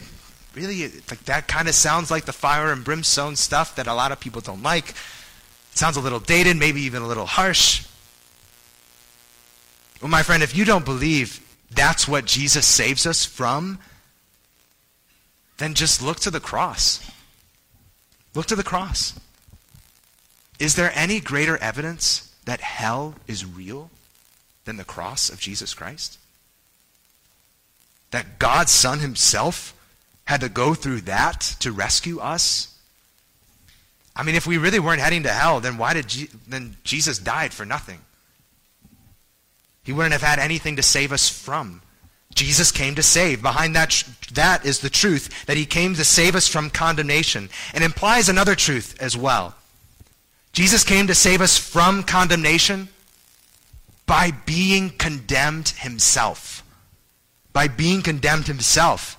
really, 0.54 0.82
like 1.10 1.24
that 1.24 1.48
kind 1.48 1.68
of 1.68 1.74
sounds 1.74 2.10
like 2.10 2.24
the 2.24 2.32
fire 2.32 2.72
and 2.72 2.84
brimstone 2.84 3.34
stuff 3.34 3.76
that 3.76 3.86
a 3.86 3.94
lot 3.94 4.12
of 4.12 4.20
people 4.20 4.40
don't 4.40 4.62
like. 4.62 4.90
It 4.90 5.78
sounds 5.78 5.96
a 5.96 6.00
little 6.00 6.20
dated, 6.20 6.56
maybe 6.56 6.82
even 6.82 7.02
a 7.02 7.08
little 7.08 7.26
harsh. 7.26 7.86
Well, 10.00 10.10
my 10.10 10.22
friend, 10.22 10.42
if 10.42 10.54
you 10.56 10.64
don't 10.64 10.84
believe 10.84 11.40
that's 11.70 12.06
what 12.06 12.24
Jesus 12.24 12.66
saves 12.66 13.06
us 13.06 13.24
from, 13.24 13.78
then 15.62 15.74
just 15.74 16.02
look 16.02 16.18
to 16.18 16.30
the 16.30 16.40
cross. 16.40 17.08
Look 18.34 18.46
to 18.46 18.56
the 18.56 18.64
cross. 18.64 19.18
Is 20.58 20.74
there 20.74 20.90
any 20.92 21.20
greater 21.20 21.56
evidence 21.58 22.34
that 22.46 22.60
hell 22.60 23.14
is 23.28 23.46
real 23.46 23.88
than 24.64 24.76
the 24.76 24.84
cross 24.84 25.30
of 25.30 25.38
Jesus 25.38 25.72
Christ? 25.72 26.18
That 28.10 28.40
God's 28.40 28.72
Son 28.72 28.98
Himself 28.98 29.72
had 30.24 30.40
to 30.40 30.48
go 30.48 30.74
through 30.74 31.02
that 31.02 31.54
to 31.60 31.70
rescue 31.70 32.18
us? 32.18 32.76
I 34.16 34.24
mean, 34.24 34.34
if 34.34 34.48
we 34.48 34.58
really 34.58 34.80
weren't 34.80 35.00
heading 35.00 35.22
to 35.22 35.30
hell, 35.30 35.60
then 35.60 35.78
why 35.78 35.94
did 35.94 36.08
Je- 36.08 36.28
then 36.46 36.76
Jesus 36.82 37.18
died 37.18 37.54
for 37.54 37.64
nothing? 37.64 38.00
He 39.84 39.92
wouldn't 39.92 40.12
have 40.12 40.22
had 40.22 40.40
anything 40.40 40.74
to 40.76 40.82
save 40.82 41.12
us 41.12 41.28
from. 41.28 41.82
Jesus 42.34 42.72
came 42.72 42.94
to 42.94 43.02
save. 43.02 43.42
Behind 43.42 43.74
that, 43.76 44.04
that 44.32 44.64
is 44.64 44.80
the 44.80 44.90
truth 44.90 45.46
that 45.46 45.56
he 45.56 45.66
came 45.66 45.94
to 45.94 46.04
save 46.04 46.34
us 46.34 46.48
from 46.48 46.70
condemnation. 46.70 47.50
And 47.74 47.84
implies 47.84 48.28
another 48.28 48.54
truth 48.54 48.96
as 49.00 49.16
well. 49.16 49.54
Jesus 50.52 50.84
came 50.84 51.06
to 51.06 51.14
save 51.14 51.40
us 51.40 51.56
from 51.56 52.02
condemnation 52.02 52.88
by 54.06 54.32
being 54.44 54.90
condemned 54.90 55.68
himself. 55.68 56.62
By 57.52 57.68
being 57.68 58.02
condemned 58.02 58.46
himself. 58.46 59.18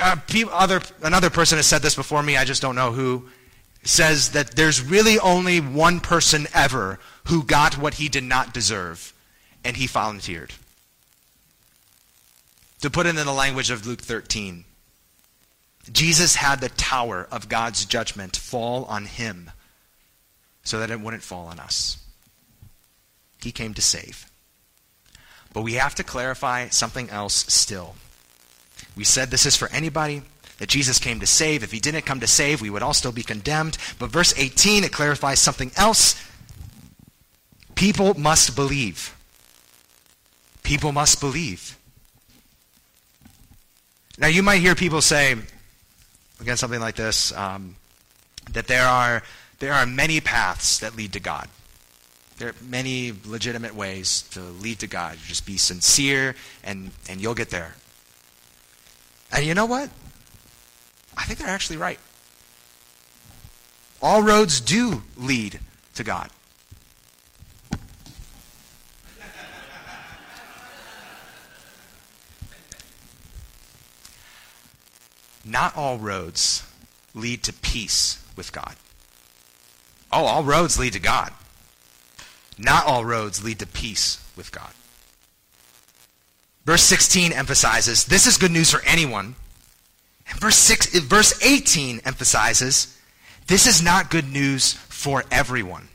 Uh, 0.00 0.16
other, 0.52 0.80
another 1.02 1.30
person 1.30 1.58
has 1.58 1.66
said 1.66 1.82
this 1.82 1.94
before 1.94 2.22
me, 2.22 2.36
I 2.36 2.44
just 2.44 2.62
don't 2.62 2.74
know 2.74 2.92
who, 2.92 3.28
says 3.84 4.30
that 4.30 4.52
there's 4.52 4.82
really 4.82 5.18
only 5.18 5.60
one 5.60 6.00
person 6.00 6.48
ever 6.52 6.98
who 7.26 7.44
got 7.44 7.78
what 7.78 7.94
he 7.94 8.08
did 8.08 8.24
not 8.24 8.52
deserve, 8.52 9.12
and 9.64 9.76
he 9.76 9.86
volunteered. 9.86 10.52
To 12.84 12.90
put 12.90 13.06
it 13.06 13.16
in 13.16 13.24
the 13.24 13.32
language 13.32 13.70
of 13.70 13.86
Luke 13.86 14.02
13, 14.02 14.66
Jesus 15.90 16.36
had 16.36 16.60
the 16.60 16.68
tower 16.68 17.26
of 17.30 17.48
God's 17.48 17.86
judgment 17.86 18.36
fall 18.36 18.84
on 18.84 19.06
him 19.06 19.50
so 20.64 20.78
that 20.78 20.90
it 20.90 21.00
wouldn't 21.00 21.22
fall 21.22 21.46
on 21.46 21.58
us. 21.58 21.96
He 23.42 23.52
came 23.52 23.72
to 23.72 23.80
save. 23.80 24.30
But 25.54 25.62
we 25.62 25.72
have 25.74 25.94
to 25.94 26.04
clarify 26.04 26.68
something 26.68 27.08
else 27.08 27.46
still. 27.48 27.94
We 28.94 29.04
said 29.04 29.30
this 29.30 29.46
is 29.46 29.56
for 29.56 29.70
anybody 29.72 30.20
that 30.58 30.68
Jesus 30.68 30.98
came 30.98 31.20
to 31.20 31.26
save. 31.26 31.62
If 31.62 31.72
he 31.72 31.80
didn't 31.80 32.04
come 32.04 32.20
to 32.20 32.26
save, 32.26 32.60
we 32.60 32.68
would 32.68 32.82
all 32.82 32.92
still 32.92 33.12
be 33.12 33.22
condemned. 33.22 33.78
But 33.98 34.10
verse 34.10 34.34
18, 34.36 34.84
it 34.84 34.92
clarifies 34.92 35.38
something 35.38 35.70
else. 35.78 36.22
People 37.76 38.12
must 38.12 38.54
believe. 38.54 39.16
People 40.62 40.92
must 40.92 41.18
believe. 41.18 41.78
Now, 44.18 44.28
you 44.28 44.42
might 44.42 44.58
hear 44.58 44.74
people 44.74 45.00
say, 45.00 45.36
again, 46.40 46.56
something 46.56 46.80
like 46.80 46.94
this, 46.94 47.32
um, 47.32 47.76
that 48.52 48.66
there 48.68 48.86
are, 48.86 49.22
there 49.58 49.72
are 49.72 49.86
many 49.86 50.20
paths 50.20 50.78
that 50.78 50.96
lead 50.96 51.12
to 51.14 51.20
God. 51.20 51.48
There 52.38 52.48
are 52.48 52.54
many 52.62 53.12
legitimate 53.24 53.74
ways 53.74 54.22
to 54.32 54.40
lead 54.40 54.80
to 54.80 54.86
God. 54.86 55.18
just 55.26 55.46
be 55.46 55.56
sincere, 55.56 56.34
and, 56.62 56.90
and 57.08 57.20
you'll 57.20 57.34
get 57.34 57.50
there. 57.50 57.74
And 59.32 59.44
you 59.44 59.54
know 59.54 59.66
what? 59.66 59.90
I 61.16 61.24
think 61.24 61.38
they're 61.38 61.48
actually 61.48 61.76
right. 61.76 61.98
All 64.02 64.22
roads 64.22 64.60
do 64.60 65.02
lead 65.16 65.58
to 65.94 66.04
God. 66.04 66.30
Not 75.44 75.76
all 75.76 75.98
roads 75.98 76.62
lead 77.14 77.42
to 77.44 77.52
peace 77.52 78.22
with 78.36 78.52
God. 78.52 78.74
Oh, 80.12 80.24
all 80.24 80.44
roads 80.44 80.78
lead 80.78 80.92
to 80.94 81.00
God. 81.00 81.32
Not 82.58 82.86
all 82.86 83.04
roads 83.04 83.42
lead 83.42 83.58
to 83.58 83.66
peace 83.66 84.24
with 84.36 84.52
God. 84.52 84.70
Verse 86.64 86.82
16 86.82 87.32
emphasizes 87.32 88.04
this 88.04 88.26
is 88.26 88.38
good 88.38 88.50
news 88.52 88.70
for 88.70 88.82
anyone. 88.86 89.34
And 90.28 90.40
verse, 90.40 90.56
six, 90.56 90.86
verse 91.00 91.42
18 91.44 92.00
emphasizes 92.04 92.98
this 93.46 93.66
is 93.66 93.82
not 93.82 94.10
good 94.10 94.28
news 94.28 94.72
for 94.72 95.24
everyone. 95.30 95.88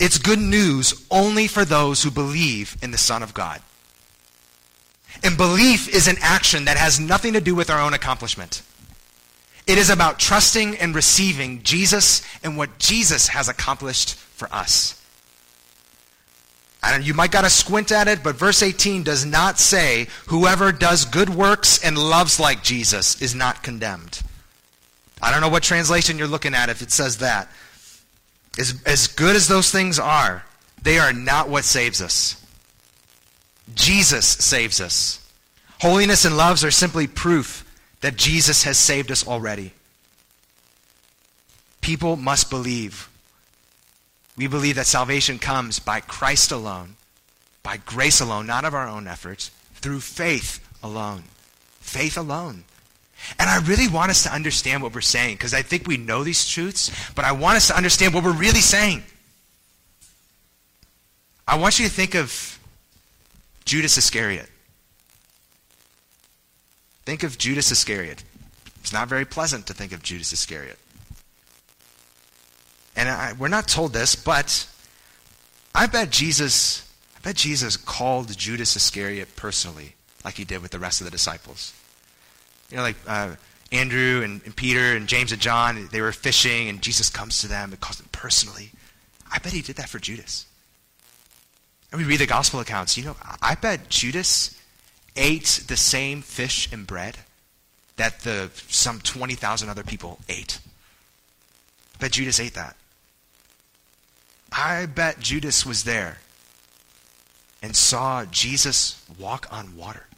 It's 0.00 0.18
good 0.18 0.40
news 0.40 1.06
only 1.10 1.46
for 1.46 1.64
those 1.64 2.02
who 2.02 2.10
believe 2.10 2.76
in 2.82 2.90
the 2.90 2.98
Son 2.98 3.22
of 3.22 3.32
God. 3.32 3.60
And 5.24 5.38
belief 5.38 5.88
is 5.88 6.06
an 6.06 6.16
action 6.20 6.66
that 6.66 6.76
has 6.76 7.00
nothing 7.00 7.32
to 7.32 7.40
do 7.40 7.54
with 7.54 7.70
our 7.70 7.80
own 7.80 7.94
accomplishment. 7.94 8.62
It 9.66 9.78
is 9.78 9.88
about 9.88 10.18
trusting 10.18 10.76
and 10.76 10.94
receiving 10.94 11.62
Jesus 11.62 12.22
and 12.42 12.58
what 12.58 12.78
Jesus 12.78 13.28
has 13.28 13.48
accomplished 13.48 14.14
for 14.14 14.52
us. 14.52 15.00
And 16.82 17.06
you 17.06 17.14
might 17.14 17.30
got 17.30 17.42
to 17.42 17.50
squint 17.50 17.90
at 17.90 18.08
it, 18.08 18.22
but 18.22 18.36
verse 18.36 18.62
18 18.62 19.04
does 19.04 19.24
not 19.24 19.58
say, 19.58 20.08
whoever 20.26 20.70
does 20.70 21.06
good 21.06 21.30
works 21.30 21.82
and 21.82 21.96
loves 21.96 22.38
like 22.38 22.62
Jesus 22.62 23.20
is 23.22 23.34
not 23.34 23.62
condemned. 23.62 24.22
I 25.22 25.30
don't 25.30 25.40
know 25.40 25.48
what 25.48 25.62
translation 25.62 26.18
you're 26.18 26.28
looking 26.28 26.54
at 26.54 26.68
if 26.68 26.82
it 26.82 26.90
says 26.90 27.18
that. 27.18 27.48
As, 28.58 28.82
as 28.84 29.06
good 29.06 29.34
as 29.34 29.48
those 29.48 29.70
things 29.70 29.98
are, 29.98 30.44
they 30.82 30.98
are 30.98 31.14
not 31.14 31.48
what 31.48 31.64
saves 31.64 32.02
us. 32.02 32.43
Jesus 33.74 34.26
saves 34.26 34.80
us. 34.80 35.20
Holiness 35.80 36.24
and 36.24 36.36
loves 36.36 36.64
are 36.64 36.70
simply 36.70 37.06
proof 37.06 37.64
that 38.00 38.16
Jesus 38.16 38.64
has 38.64 38.78
saved 38.78 39.10
us 39.10 39.26
already. 39.26 39.72
People 41.80 42.16
must 42.16 42.50
believe. 42.50 43.08
We 44.36 44.46
believe 44.46 44.76
that 44.76 44.86
salvation 44.86 45.38
comes 45.38 45.78
by 45.78 46.00
Christ 46.00 46.50
alone, 46.50 46.96
by 47.62 47.78
grace 47.78 48.20
alone, 48.20 48.46
not 48.46 48.64
of 48.64 48.74
our 48.74 48.88
own 48.88 49.06
efforts, 49.06 49.50
through 49.74 50.00
faith 50.00 50.66
alone. 50.82 51.24
Faith 51.80 52.16
alone. 52.16 52.64
And 53.38 53.48
I 53.48 53.58
really 53.60 53.88
want 53.88 54.10
us 54.10 54.22
to 54.24 54.32
understand 54.32 54.82
what 54.82 54.94
we're 54.94 55.00
saying 55.00 55.36
because 55.36 55.54
I 55.54 55.62
think 55.62 55.86
we 55.86 55.96
know 55.96 56.24
these 56.24 56.46
truths, 56.46 56.90
but 57.14 57.24
I 57.24 57.32
want 57.32 57.56
us 57.56 57.68
to 57.68 57.76
understand 57.76 58.12
what 58.12 58.24
we're 58.24 58.32
really 58.32 58.60
saying. 58.60 59.02
I 61.46 61.58
want 61.58 61.78
you 61.78 61.86
to 61.86 61.90
think 61.92 62.14
of 62.14 62.53
Judas 63.64 63.96
Iscariot. 63.96 64.48
Think 67.04 67.22
of 67.22 67.38
Judas 67.38 67.70
Iscariot. 67.70 68.24
It's 68.80 68.92
not 68.92 69.08
very 69.08 69.24
pleasant 69.24 69.66
to 69.66 69.74
think 69.74 69.92
of 69.92 70.02
Judas 70.02 70.32
Iscariot. 70.32 70.78
And 72.96 73.08
I, 73.08 73.32
we're 73.32 73.48
not 73.48 73.66
told 73.68 73.92
this, 73.92 74.14
but 74.14 74.68
I 75.74 75.86
bet 75.86 76.10
Jesus, 76.10 76.88
I 77.16 77.20
bet 77.20 77.36
Jesus 77.36 77.76
called 77.76 78.36
Judas 78.36 78.76
Iscariot 78.76 79.36
personally, 79.36 79.96
like 80.24 80.34
he 80.34 80.44
did 80.44 80.62
with 80.62 80.70
the 80.70 80.78
rest 80.78 81.00
of 81.00 81.06
the 81.06 81.10
disciples. 81.10 81.74
You 82.70 82.76
know, 82.76 82.82
like 82.82 82.96
uh, 83.06 83.34
Andrew 83.72 84.22
and, 84.22 84.40
and, 84.44 84.54
Peter 84.54 84.96
and 84.96 85.08
James 85.08 85.32
and 85.32 85.40
John, 85.40 85.88
they 85.90 86.00
were 86.00 86.12
fishing, 86.12 86.68
and 86.68 86.80
Jesus 86.80 87.10
comes 87.10 87.40
to 87.40 87.48
them 87.48 87.72
and 87.72 87.80
calls 87.80 87.98
them 87.98 88.08
personally. 88.12 88.70
I 89.30 89.38
bet 89.38 89.52
he 89.52 89.62
did 89.62 89.76
that 89.76 89.88
for 89.88 89.98
Judas. 89.98 90.46
And 91.94 92.02
we 92.02 92.08
read 92.08 92.18
the 92.18 92.26
gospel 92.26 92.58
accounts. 92.58 92.98
You 92.98 93.04
know, 93.04 93.16
I 93.40 93.54
bet 93.54 93.88
Judas 93.88 94.60
ate 95.14 95.62
the 95.68 95.76
same 95.76 96.22
fish 96.22 96.68
and 96.72 96.88
bread 96.88 97.18
that 97.94 98.22
the 98.22 98.50
some 98.66 98.98
20,000 98.98 99.68
other 99.68 99.84
people 99.84 100.18
ate. 100.28 100.58
I 101.94 101.98
bet 102.00 102.10
Judas 102.10 102.40
ate 102.40 102.54
that. 102.54 102.74
I 104.50 104.86
bet 104.86 105.20
Judas 105.20 105.64
was 105.64 105.84
there 105.84 106.18
and 107.62 107.76
saw 107.76 108.24
Jesus 108.24 109.00
walk 109.16 109.46
on 109.52 109.76
water. 109.76 110.08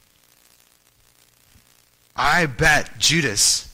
I 2.16 2.46
bet 2.46 2.98
Judas 2.98 3.70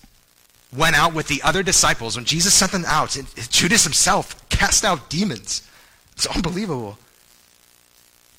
went 0.77 0.97
out 0.97 1.15
with 1.15 1.29
the 1.29 1.41
other 1.43 1.63
disciples 1.63 2.17
when 2.17 2.25
Jesus 2.25 2.53
sent 2.53 2.73
them 2.73 2.85
out. 2.85 3.15
and 3.15 3.29
Judas 3.49 3.85
himself 3.85 4.49
cast 4.49 4.85
out 4.85 5.09
demons. 5.09 5.63
It's 6.17 6.27
unbelievable. 6.27 6.99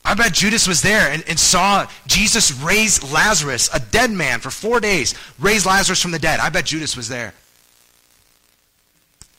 I 0.05 0.15
bet 0.15 0.33
Judas 0.33 0.67
was 0.67 0.81
there 0.81 1.11
and, 1.11 1.23
and 1.27 1.39
saw 1.39 1.87
Jesus 2.07 2.51
raise 2.51 3.01
Lazarus, 3.11 3.69
a 3.73 3.79
dead 3.79 4.11
man 4.11 4.41
for 4.41 4.49
four 4.49 4.79
days, 4.79 5.15
raise 5.39 5.65
Lazarus 5.65 6.01
from 6.01 6.11
the 6.11 6.19
dead. 6.19 6.39
I 6.39 6.49
bet 6.49 6.65
Judas 6.65 6.97
was 6.97 7.07
there. 7.07 7.33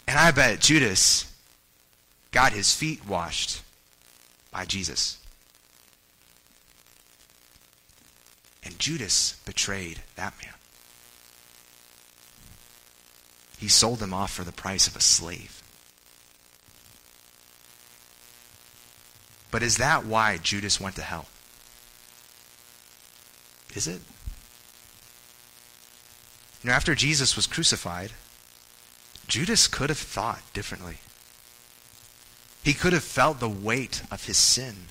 And 0.07 0.19
I 0.19 0.31
bet 0.31 0.61
Judas 0.61 1.31
got 2.31 2.53
his 2.53 2.75
feet 2.75 3.07
washed 3.07 3.63
by 4.51 4.65
Jesus. 4.65 5.19
And 8.65 8.79
Judas 8.79 9.39
betrayed 9.45 10.01
that 10.17 10.33
man. 10.43 10.55
He 13.59 13.69
sold 13.69 14.01
him 14.01 14.15
off 14.15 14.33
for 14.33 14.45
the 14.45 14.53
price 14.53 14.87
of 14.87 14.97
a 14.97 15.01
slave. 15.01 15.54
But 19.55 19.63
is 19.63 19.77
that 19.77 20.05
why 20.05 20.37
Judas 20.39 20.81
went 20.81 20.97
to 20.97 21.03
hell? 21.03 21.27
Is 23.73 23.87
it? 23.87 24.01
You 26.61 26.71
know, 26.71 26.73
after 26.73 26.97
Jesus 26.97 27.37
was 27.37 27.47
crucified, 27.47 28.11
Judas 29.29 29.69
could 29.69 29.91
have 29.91 29.99
thought 29.99 30.43
differently. 30.55 30.97
He 32.65 32.75
could 32.75 32.93
have 32.93 33.05
felt 33.05 33.39
the 33.39 33.49
weight 33.49 34.03
of 34.11 34.27
his 34.27 34.39
sin, 34.39 34.87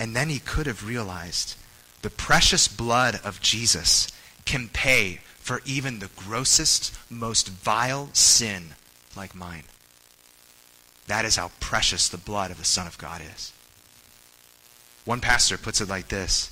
and 0.00 0.16
then 0.16 0.30
he 0.30 0.40
could 0.40 0.66
have 0.66 0.84
realized 0.84 1.54
the 2.02 2.10
precious 2.10 2.66
blood 2.66 3.20
of 3.22 3.40
Jesus 3.40 4.08
can 4.44 4.68
pay 4.68 5.20
for 5.36 5.62
even 5.64 6.00
the 6.00 6.10
grossest, 6.16 6.98
most 7.08 7.50
vile 7.50 8.08
sin 8.14 8.74
like 9.14 9.36
mine. 9.36 9.62
That 11.06 11.24
is 11.24 11.36
how 11.36 11.52
precious 11.60 12.08
the 12.08 12.18
blood 12.18 12.50
of 12.50 12.58
the 12.58 12.64
Son 12.64 12.88
of 12.88 12.98
God 12.98 13.22
is. 13.32 13.52
One 15.04 15.20
pastor 15.20 15.58
puts 15.58 15.80
it 15.80 15.88
like 15.88 16.08
this 16.08 16.50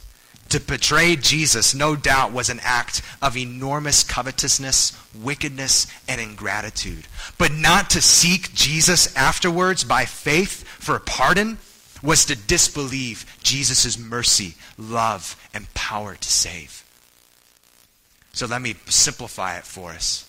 To 0.48 0.60
betray 0.60 1.16
Jesus, 1.16 1.74
no 1.74 1.96
doubt, 1.96 2.32
was 2.32 2.48
an 2.48 2.60
act 2.62 3.02
of 3.22 3.36
enormous 3.36 4.02
covetousness, 4.02 4.98
wickedness, 5.14 5.86
and 6.08 6.20
ingratitude. 6.20 7.06
But 7.38 7.52
not 7.52 7.90
to 7.90 8.02
seek 8.02 8.52
Jesus 8.54 9.14
afterwards 9.16 9.84
by 9.84 10.04
faith 10.04 10.64
for 10.64 10.96
a 10.96 11.00
pardon 11.00 11.58
was 12.02 12.24
to 12.24 12.36
disbelieve 12.36 13.26
Jesus' 13.42 13.98
mercy, 13.98 14.54
love, 14.78 15.36
and 15.52 15.72
power 15.74 16.14
to 16.14 16.28
save. 16.28 16.84
So 18.32 18.46
let 18.46 18.62
me 18.62 18.76
simplify 18.86 19.58
it 19.58 19.64
for 19.64 19.90
us. 19.90 20.26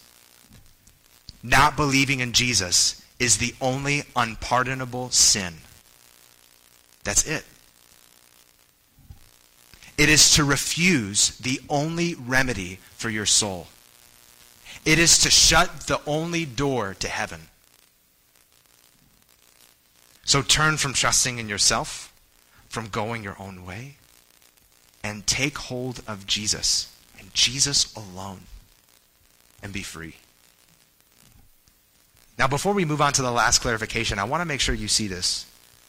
Not 1.44 1.76
believing 1.76 2.20
in 2.20 2.34
Jesus 2.34 3.02
is 3.20 3.38
the 3.38 3.56
only 3.62 4.04
unpardonable 4.16 5.12
sin. 5.12 5.54
That's 7.04 7.26
it. 7.26 7.46
It 10.02 10.10
is 10.10 10.34
to 10.34 10.44
refuse 10.44 11.38
the 11.38 11.62
only 11.70 12.16
remedy 12.16 12.80
for 12.96 13.12
your 13.12 13.28
soul. 13.28 13.68
It 14.84 14.98
is 14.98 15.20
to 15.20 15.30
shut 15.30 15.82
the 15.82 16.02
only 16.08 16.44
door 16.44 16.96
to 16.96 17.08
heaven. 17.08 17.42
So 20.24 20.42
turn 20.42 20.78
from 20.78 20.94
trusting 20.94 21.38
in 21.38 21.48
yourself, 21.48 22.12
from 22.68 22.88
going 22.88 23.24
your 23.24 23.36
own 23.38 23.64
way, 23.64 23.98
and 25.04 25.28
take 25.28 25.60
hold 25.60 26.02
of 26.08 26.26
Jesus 26.26 26.92
and 27.20 27.32
Jesus 27.36 27.94
alone 27.94 28.46
and 29.62 29.72
be 29.72 29.84
free. 29.84 30.16
Now, 32.40 32.48
before 32.48 32.74
we 32.74 32.86
move 32.86 33.02
on 33.02 33.14
to 33.14 33.22
the 33.22 33.30
last 33.30 33.62
clarification, 33.62 34.18
I 34.18 34.24
want 34.24 34.42
to 34.42 34.48
make 34.48 34.62
sure 34.62 34.74
you 34.74 34.88
see 34.88 35.06
this. 35.06 35.46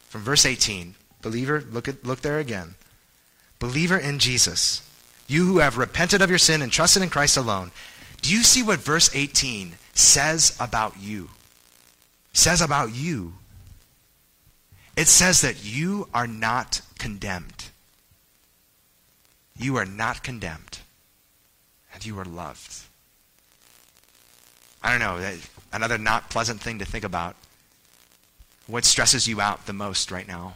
From 0.09 0.21
verse 0.21 0.45
18, 0.45 0.93
believer, 1.23 1.63
look, 1.71 1.87
at, 1.87 2.05
look 2.05 2.21
there 2.21 2.37
again 2.37 2.75
believer 3.63 3.97
in 3.97 4.19
Jesus, 4.19 4.85
you 5.25 5.45
who 5.45 5.59
have 5.59 5.77
repented 5.77 6.21
of 6.21 6.29
your 6.29 6.37
sin 6.37 6.61
and 6.61 6.69
trusted 6.69 7.01
in 7.01 7.09
Christ 7.09 7.37
alone, 7.37 7.71
do 8.21 8.29
you 8.29 8.43
see 8.43 8.61
what 8.61 8.79
verse 8.79 9.09
18 9.15 9.75
says 9.93 10.57
about 10.59 10.99
you? 10.99 11.29
Says 12.33 12.59
about 12.59 12.93
you. 12.93 13.35
It 14.97 15.07
says 15.07 15.39
that 15.41 15.63
you 15.63 16.09
are 16.13 16.27
not 16.27 16.81
condemned. 16.99 17.69
You 19.57 19.77
are 19.77 19.85
not 19.85 20.23
condemned. 20.23 20.79
And 21.93 22.05
you 22.05 22.19
are 22.19 22.25
loved. 22.25 22.81
I 24.83 24.91
don't 24.91 24.99
know, 24.99 25.37
another 25.71 25.97
not 25.97 26.29
pleasant 26.29 26.59
thing 26.59 26.79
to 26.79 26.85
think 26.85 27.05
about. 27.05 27.37
What 28.67 28.83
stresses 28.83 29.25
you 29.25 29.39
out 29.39 29.67
the 29.67 29.73
most 29.73 30.11
right 30.11 30.27
now? 30.27 30.55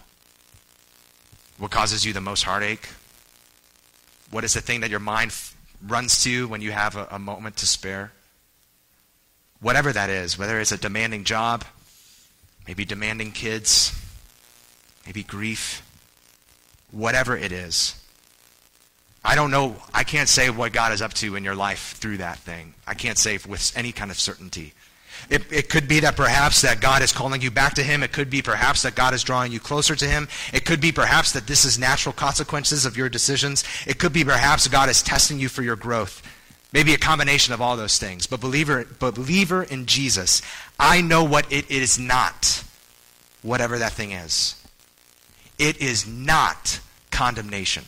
What 1.58 1.72
causes 1.72 2.06
you 2.06 2.14
the 2.14 2.22
most 2.22 2.44
heartache? 2.44 2.88
What 4.30 4.44
is 4.44 4.54
the 4.54 4.62
thing 4.62 4.82
that 4.82 4.90
your 4.90 5.00
mind 5.00 5.32
f- 5.32 5.56
runs 5.86 6.24
to 6.24 6.48
when 6.48 6.62
you 6.62 6.72
have 6.72 6.96
a, 6.96 7.08
a 7.12 7.20
moment 7.20 7.58
to 7.58 7.68
spare? 7.68 8.12
Whatever 9.60 9.92
that 9.92 10.10
is, 10.10 10.38
whether 10.38 10.60
it's 10.60 10.72
a 10.72 10.78
demanding 10.78 11.24
job, 11.24 11.64
maybe 12.68 12.86
demanding 12.86 13.32
kids, 13.32 13.92
maybe 15.06 15.24
grief, 15.24 15.82
whatever 16.92 17.36
it 17.36 17.52
is. 17.52 17.96
I 19.26 19.36
don't 19.36 19.52
know. 19.52 19.78
I 19.94 20.04
can't 20.04 20.30
say 20.30 20.50
what 20.50 20.74
God 20.74 20.94
is 20.94 21.02
up 21.02 21.14
to 21.16 21.36
in 21.36 21.44
your 21.44 21.56
life 21.56 21.96
through 21.98 22.18
that 22.18 22.38
thing. 22.38 22.76
I 22.86 22.94
can't 22.94 23.18
say 23.18 23.40
with 23.48 23.74
any 23.76 23.92
kind 23.92 24.12
of 24.12 24.20
certainty. 24.20 24.74
It, 25.30 25.52
it, 25.52 25.70
could 25.70 25.88
be 25.88 26.00
that 26.02 26.16
perhaps 26.16 26.62
that 26.62 26.80
God 26.80 27.02
is 27.02 27.12
calling 27.12 27.42
you 27.42 27.52
back 27.52 27.74
to 27.76 27.84
him. 27.84 28.04
It 28.04 28.14
could 28.14 28.30
be 28.30 28.42
perhaps 28.42 28.82
that 28.84 28.96
God 28.96 29.14
is 29.14 29.24
drawing 29.24 29.52
you 29.52 29.60
closer 29.60 29.96
to 29.96 30.06
him. 30.06 30.28
It 30.54 30.66
could 30.66 30.80
be 30.80 30.92
perhaps 30.92 31.34
that 31.34 31.48
this 31.48 31.66
is 31.66 31.78
natural 31.78 32.14
consequences 32.14 32.86
of 32.86 32.96
your 32.96 33.10
decisions. 33.10 33.64
It 33.86 34.00
could 34.00 34.14
be 34.14 34.24
perhaps 34.24 34.68
God 34.68 34.90
is 34.90 35.04
testing 35.04 35.40
you 35.40 35.50
for 35.50 35.64
your 35.64 35.76
growth. 35.76 36.22
Maybe 36.74 36.94
a 36.94 36.98
combination 36.98 37.54
of 37.54 37.62
all 37.62 37.78
those 37.78 37.98
things. 37.98 38.28
But 38.28 38.42
believer, 38.42 38.86
but 39.00 39.16
believer 39.16 39.64
in 39.64 39.86
Jesus, 39.86 40.42
I 40.80 41.02
know 41.02 41.24
what 41.24 41.52
it 41.52 41.70
is 41.72 41.98
not, 41.98 42.64
whatever 43.42 43.78
that 43.80 43.94
thing 43.94 44.12
is. 44.12 44.56
It 45.58 45.82
is 45.82 46.08
not 46.08 46.80
condemnation. 47.10 47.86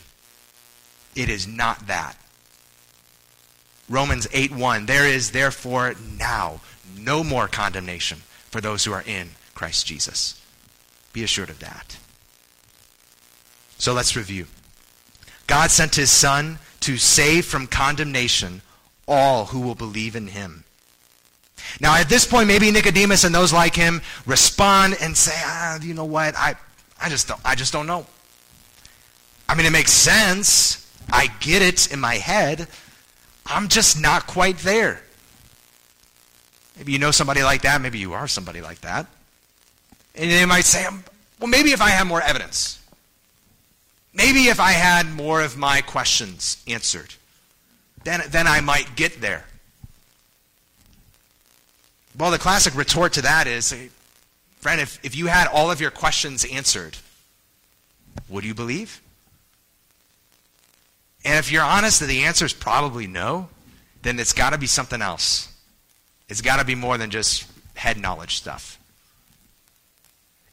It 1.14 1.28
is 1.28 1.46
not 1.46 1.86
that. 1.86 2.16
Romans 3.88 4.26
8:1 4.28 4.86
There 4.86 5.06
is 5.06 5.32
therefore 5.32 5.94
now 6.18 6.60
no 7.00 7.24
more 7.24 7.48
condemnation 7.48 8.18
for 8.50 8.60
those 8.60 8.84
who 8.84 8.92
are 8.92 9.04
in 9.06 9.30
Christ 9.54 9.86
Jesus. 9.86 10.40
Be 11.12 11.24
assured 11.24 11.50
of 11.50 11.58
that. 11.60 11.96
So 13.78 13.92
let's 13.92 14.16
review. 14.16 14.46
God 15.46 15.70
sent 15.70 15.96
his 15.96 16.10
Son 16.10 16.58
to 16.80 16.96
save 16.96 17.44
from 17.44 17.66
condemnation 17.66 18.62
all 19.08 19.46
who 19.46 19.60
will 19.60 19.74
believe 19.74 20.14
in 20.14 20.28
him. 20.28 20.64
Now, 21.80 21.96
at 21.96 22.08
this 22.08 22.26
point, 22.26 22.48
maybe 22.48 22.70
Nicodemus 22.70 23.24
and 23.24 23.34
those 23.34 23.52
like 23.52 23.74
him 23.74 24.00
respond 24.26 24.96
and 25.00 25.16
say, 25.16 25.34
ah, 25.36 25.78
you 25.80 25.94
know 25.94 26.04
what? 26.04 26.34
I, 26.36 26.54
I, 27.00 27.08
just 27.08 27.28
don't, 27.28 27.40
I 27.44 27.54
just 27.54 27.72
don't 27.72 27.86
know. 27.86 28.06
I 29.48 29.54
mean, 29.54 29.66
it 29.66 29.72
makes 29.72 29.92
sense. 29.92 30.88
I 31.12 31.28
get 31.40 31.62
it 31.62 31.92
in 31.92 32.00
my 32.00 32.14
head. 32.14 32.68
I'm 33.46 33.68
just 33.68 34.00
not 34.00 34.26
quite 34.26 34.58
there. 34.58 35.02
Maybe 36.80 36.92
you 36.92 36.98
know 36.98 37.10
somebody 37.10 37.42
like 37.42 37.60
that. 37.60 37.82
Maybe 37.82 37.98
you 37.98 38.14
are 38.14 38.26
somebody 38.26 38.62
like 38.62 38.80
that. 38.80 39.06
And 40.14 40.30
they 40.30 40.46
might 40.46 40.64
say, 40.64 40.86
um, 40.86 41.04
well, 41.38 41.48
maybe 41.48 41.72
if 41.72 41.82
I 41.82 41.90
had 41.90 42.06
more 42.06 42.22
evidence. 42.22 42.82
Maybe 44.14 44.48
if 44.48 44.58
I 44.58 44.72
had 44.72 45.06
more 45.12 45.42
of 45.42 45.58
my 45.58 45.82
questions 45.82 46.56
answered, 46.66 47.12
then, 48.04 48.22
then 48.30 48.46
I 48.46 48.62
might 48.62 48.96
get 48.96 49.20
there. 49.20 49.44
Well, 52.18 52.30
the 52.30 52.38
classic 52.38 52.74
retort 52.74 53.12
to 53.12 53.22
that 53.22 53.46
is, 53.46 53.74
friend, 54.60 54.80
if, 54.80 54.98
if 55.04 55.14
you 55.14 55.26
had 55.26 55.48
all 55.48 55.70
of 55.70 55.82
your 55.82 55.90
questions 55.90 56.46
answered, 56.46 56.96
would 58.26 58.44
you 58.44 58.54
believe? 58.54 59.02
And 61.26 61.38
if 61.38 61.52
you're 61.52 61.62
honest 61.62 62.00
that 62.00 62.06
the 62.06 62.22
answer 62.22 62.46
is 62.46 62.54
probably 62.54 63.06
no, 63.06 63.50
then 64.00 64.18
it's 64.18 64.32
got 64.32 64.54
to 64.54 64.58
be 64.58 64.66
something 64.66 65.02
else. 65.02 65.49
It's 66.30 66.40
got 66.40 66.60
to 66.60 66.64
be 66.64 66.76
more 66.76 66.96
than 66.96 67.10
just 67.10 67.46
head 67.74 67.98
knowledge 67.98 68.36
stuff. 68.36 68.78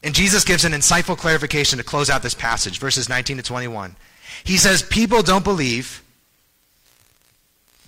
And 0.02 0.14
Jesus 0.14 0.44
gives 0.44 0.64
an 0.64 0.72
insightful 0.72 1.16
clarification 1.16 1.78
to 1.78 1.84
close 1.84 2.10
out 2.10 2.22
this 2.22 2.34
passage, 2.34 2.78
verses 2.78 3.08
19 3.08 3.38
to 3.38 3.42
21. 3.42 3.96
He 4.44 4.56
says, 4.56 4.82
People 4.82 5.22
don't 5.22 5.44
believe, 5.44 6.02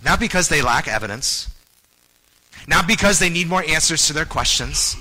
not 0.03 0.19
because 0.19 0.49
they 0.49 0.61
lack 0.61 0.87
evidence, 0.87 1.53
not 2.67 2.87
because 2.87 3.19
they 3.19 3.29
need 3.29 3.47
more 3.47 3.63
answers 3.63 4.07
to 4.07 4.13
their 4.13 4.25
questions. 4.25 4.95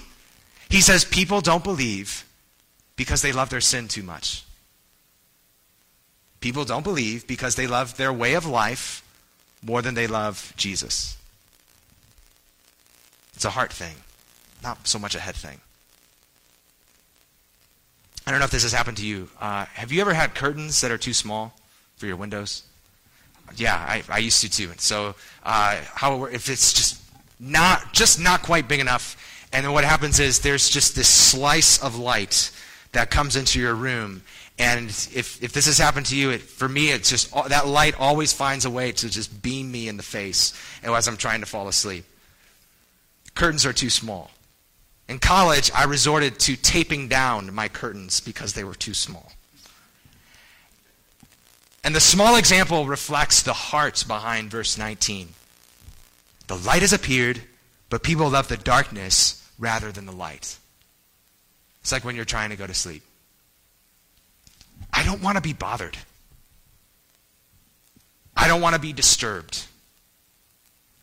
He 0.69 0.81
says, 0.81 1.05
People 1.05 1.41
don't 1.41 1.65
believe 1.65 2.25
because 2.97 3.23
they 3.23 3.33
love 3.33 3.51
their 3.51 3.61
sin 3.61 3.89
too 3.89 4.03
much. 4.03 4.45
People 6.41 6.65
don't 6.65 6.85
believe 6.85 7.27
because 7.27 7.55
they 7.55 7.67
love 7.67 7.97
their 7.97 8.13
way 8.13 8.35
of 8.35 8.47
life 8.47 9.05
more 9.63 9.83
than 9.83 9.95
they 9.95 10.07
love 10.07 10.53
Jesus. 10.57 11.17
It's 13.41 13.47
a 13.47 13.49
heart 13.49 13.73
thing, 13.73 13.95
not 14.63 14.87
so 14.87 14.99
much 14.99 15.15
a 15.15 15.19
head 15.19 15.35
thing. 15.35 15.61
I 18.27 18.31
don't 18.31 18.39
know 18.39 18.45
if 18.45 18.51
this 18.51 18.65
has 18.65 18.73
happened 18.75 18.99
to 18.99 19.07
you. 19.07 19.31
Uh, 19.41 19.65
have 19.65 19.91
you 19.91 20.03
ever 20.03 20.13
had 20.13 20.35
curtains 20.35 20.83
that 20.83 20.91
are 20.91 20.99
too 20.99 21.15
small 21.15 21.55
for 21.97 22.05
your 22.05 22.17
windows? 22.17 22.65
Yeah, 23.57 23.77
I, 23.77 24.03
I 24.11 24.19
used 24.19 24.43
to 24.43 24.51
too. 24.51 24.71
And 24.71 24.79
so, 24.79 25.15
uh, 25.43 25.81
how 25.95 26.25
if 26.27 26.51
it's 26.51 26.75
just 26.75 27.01
not 27.41 27.95
just 27.95 28.21
not 28.21 28.43
quite 28.43 28.69
big 28.69 28.79
enough, 28.79 29.17
and 29.55 29.65
then 29.65 29.73
what 29.73 29.85
happens 29.85 30.21
is 30.21 30.41
there's 30.41 30.69
just 30.69 30.95
this 30.95 31.09
slice 31.09 31.83
of 31.83 31.97
light 31.99 32.51
that 32.93 33.11
comes 33.11 33.37
into 33.37 33.59
your 33.59 33.75
room, 33.75 34.21
and 34.59 34.91
if, 34.91 35.43
if 35.43 35.55
this 35.55 35.65
has 35.65 35.79
happened 35.79 36.05
to 36.05 36.15
you, 36.15 36.29
it, 36.29 36.43
for 36.43 36.69
me, 36.69 36.91
it's 36.91 37.09
just 37.09 37.33
that 37.49 37.67
light 37.67 37.99
always 37.99 38.35
finds 38.35 38.67
a 38.67 38.71
way 38.71 38.93
to 38.93 39.09
just 39.09 39.41
beam 39.41 39.73
me 39.73 39.89
in 39.89 39.97
the 39.97 40.03
face 40.03 40.53
as 40.85 41.09
I'm 41.09 41.17
trying 41.17 41.41
to 41.41 41.47
fall 41.47 41.69
asleep. 41.69 42.05
Curtains 43.41 43.65
are 43.65 43.73
too 43.73 43.89
small. 43.89 44.31
In 45.09 45.19
college, 45.19 45.71
I 45.75 45.85
resorted 45.85 46.39
to 46.41 46.57
taping 46.57 47.09
down 47.09 47.55
my 47.55 47.69
curtains 47.69 48.21
because 48.21 48.53
they 48.53 48.65
were 48.65 48.75
too 48.75 48.93
small. 48.93 49.33
And 51.83 51.95
the 51.95 52.01
small 52.01 52.37
example 52.37 52.85
reflects 52.85 53.43
the 53.43 53.55
heart 53.55 54.05
behind 54.07 54.51
verse 54.51 54.77
19. 54.77 55.29
The 56.49 56.57
light 56.59 56.83
has 56.83 56.93
appeared, 56.93 57.41
but 57.89 58.03
people 58.03 58.29
love 58.29 58.49
the 58.49 58.59
darkness 58.59 59.43
rather 59.59 59.91
than 59.91 60.05
the 60.05 60.13
light. 60.13 60.59
It's 61.81 61.93
like 61.93 62.05
when 62.05 62.17
you're 62.17 62.27
trying 62.27 62.51
to 62.51 62.57
go 62.57 62.67
to 62.67 62.75
sleep. 62.75 63.03
I 64.93 65.03
don't 65.03 65.23
want 65.23 65.37
to 65.37 65.43
be 65.43 65.55
bothered. 65.55 65.97
I 68.37 68.49
don't 68.49 68.61
want 68.61 68.75
to 68.75 68.81
be 68.83 68.93
disturbed. 68.93 69.65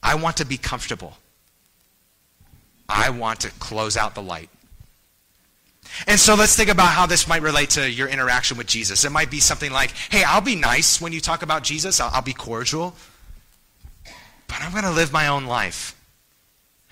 I 0.03 0.13
want 0.13 0.37
to 0.37 0.45
be 0.45 0.59
comfortable. 0.59 1.17
I 2.89 3.09
want 3.09 3.41
to 3.41 3.49
close 3.51 3.97
out 3.97 4.15
the 4.15 4.21
light. 4.21 4.49
And 6.05 6.19
so 6.19 6.35
let's 6.35 6.55
think 6.55 6.69
about 6.69 6.89
how 6.89 7.05
this 7.05 7.27
might 7.27 7.41
relate 7.41 7.71
to 7.71 7.89
your 7.89 8.07
interaction 8.07 8.57
with 8.57 8.67
Jesus. 8.67 9.03
It 9.03 9.11
might 9.11 9.31
be 9.31 9.39
something 9.39 9.71
like, 9.71 9.91
hey, 10.09 10.23
I'll 10.23 10.41
be 10.41 10.55
nice 10.55 11.01
when 11.01 11.13
you 11.13 11.21
talk 11.21 11.41
about 11.41 11.63
Jesus, 11.63 11.99
I'll, 11.99 12.11
I'll 12.13 12.21
be 12.21 12.33
cordial, 12.33 12.93
but 14.47 14.61
I'm 14.61 14.71
going 14.71 14.83
to 14.83 14.91
live 14.91 15.11
my 15.11 15.27
own 15.27 15.45
life. 15.45 15.95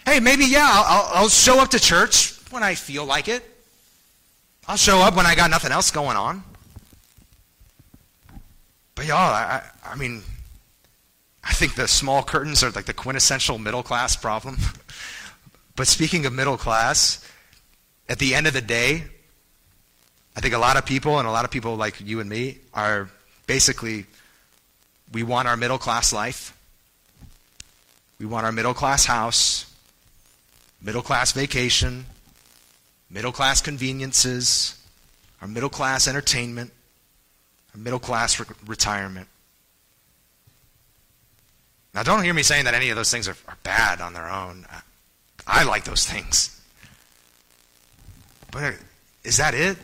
Hey, 0.05 0.19
maybe, 0.19 0.45
yeah, 0.45 0.67
I'll, 0.69 1.23
I'll 1.23 1.29
show 1.29 1.59
up 1.59 1.69
to 1.69 1.79
church 1.79 2.33
when 2.51 2.63
I 2.63 2.75
feel 2.75 3.05
like 3.05 3.27
it. 3.27 3.43
I'll 4.67 4.77
show 4.77 4.99
up 4.99 5.15
when 5.15 5.25
I 5.25 5.35
got 5.35 5.49
nothing 5.49 5.71
else 5.71 5.91
going 5.91 6.17
on. 6.17 6.43
But 8.95 9.05
y'all, 9.05 9.17
I, 9.17 9.61
I 9.83 9.95
mean, 9.95 10.23
I 11.43 11.53
think 11.53 11.75
the 11.75 11.87
small 11.87 12.23
curtains 12.23 12.63
are 12.63 12.71
like 12.71 12.85
the 12.85 12.93
quintessential 12.93 13.59
middle 13.59 13.83
class 13.83 14.15
problem. 14.15 14.57
but 15.75 15.87
speaking 15.87 16.25
of 16.25 16.33
middle 16.33 16.57
class, 16.57 17.25
at 18.07 18.19
the 18.19 18.35
end 18.35 18.47
of 18.47 18.53
the 18.53 18.61
day, 18.61 19.03
I 20.35 20.41
think 20.41 20.53
a 20.53 20.57
lot 20.57 20.77
of 20.77 20.85
people, 20.85 21.19
and 21.19 21.27
a 21.27 21.31
lot 21.31 21.45
of 21.45 21.51
people 21.51 21.75
like 21.75 21.99
you 22.01 22.19
and 22.19 22.29
me, 22.29 22.57
are 22.73 23.09
basically, 23.47 24.05
we 25.11 25.23
want 25.23 25.47
our 25.47 25.57
middle 25.57 25.77
class 25.77 26.11
life. 26.13 26.55
We 28.19 28.25
want 28.25 28.45
our 28.45 28.51
middle 28.51 28.73
class 28.73 29.05
house, 29.05 29.71
middle 30.81 31.01
class 31.01 31.31
vacation, 31.33 32.05
middle 33.09 33.31
class 33.31 33.61
conveniences, 33.61 34.81
our 35.41 35.47
middle 35.47 35.69
class 35.69 36.07
entertainment, 36.07 36.71
our 37.73 37.79
middle 37.79 37.99
class 37.99 38.39
re- 38.39 38.45
retirement. 38.65 39.27
Now, 41.93 42.03
don't 42.03 42.23
hear 42.23 42.33
me 42.33 42.43
saying 42.43 42.65
that 42.65 42.73
any 42.73 42.89
of 42.89 42.95
those 42.95 43.09
things 43.09 43.27
are, 43.27 43.37
are 43.47 43.57
bad 43.63 44.01
on 44.01 44.13
their 44.13 44.29
own. 44.29 44.65
I, 45.47 45.63
like 45.63 45.83
those 45.83 46.05
things. 46.05 46.59
But 48.51 48.75
is 49.23 49.37
that 49.37 49.53
it? 49.53 49.77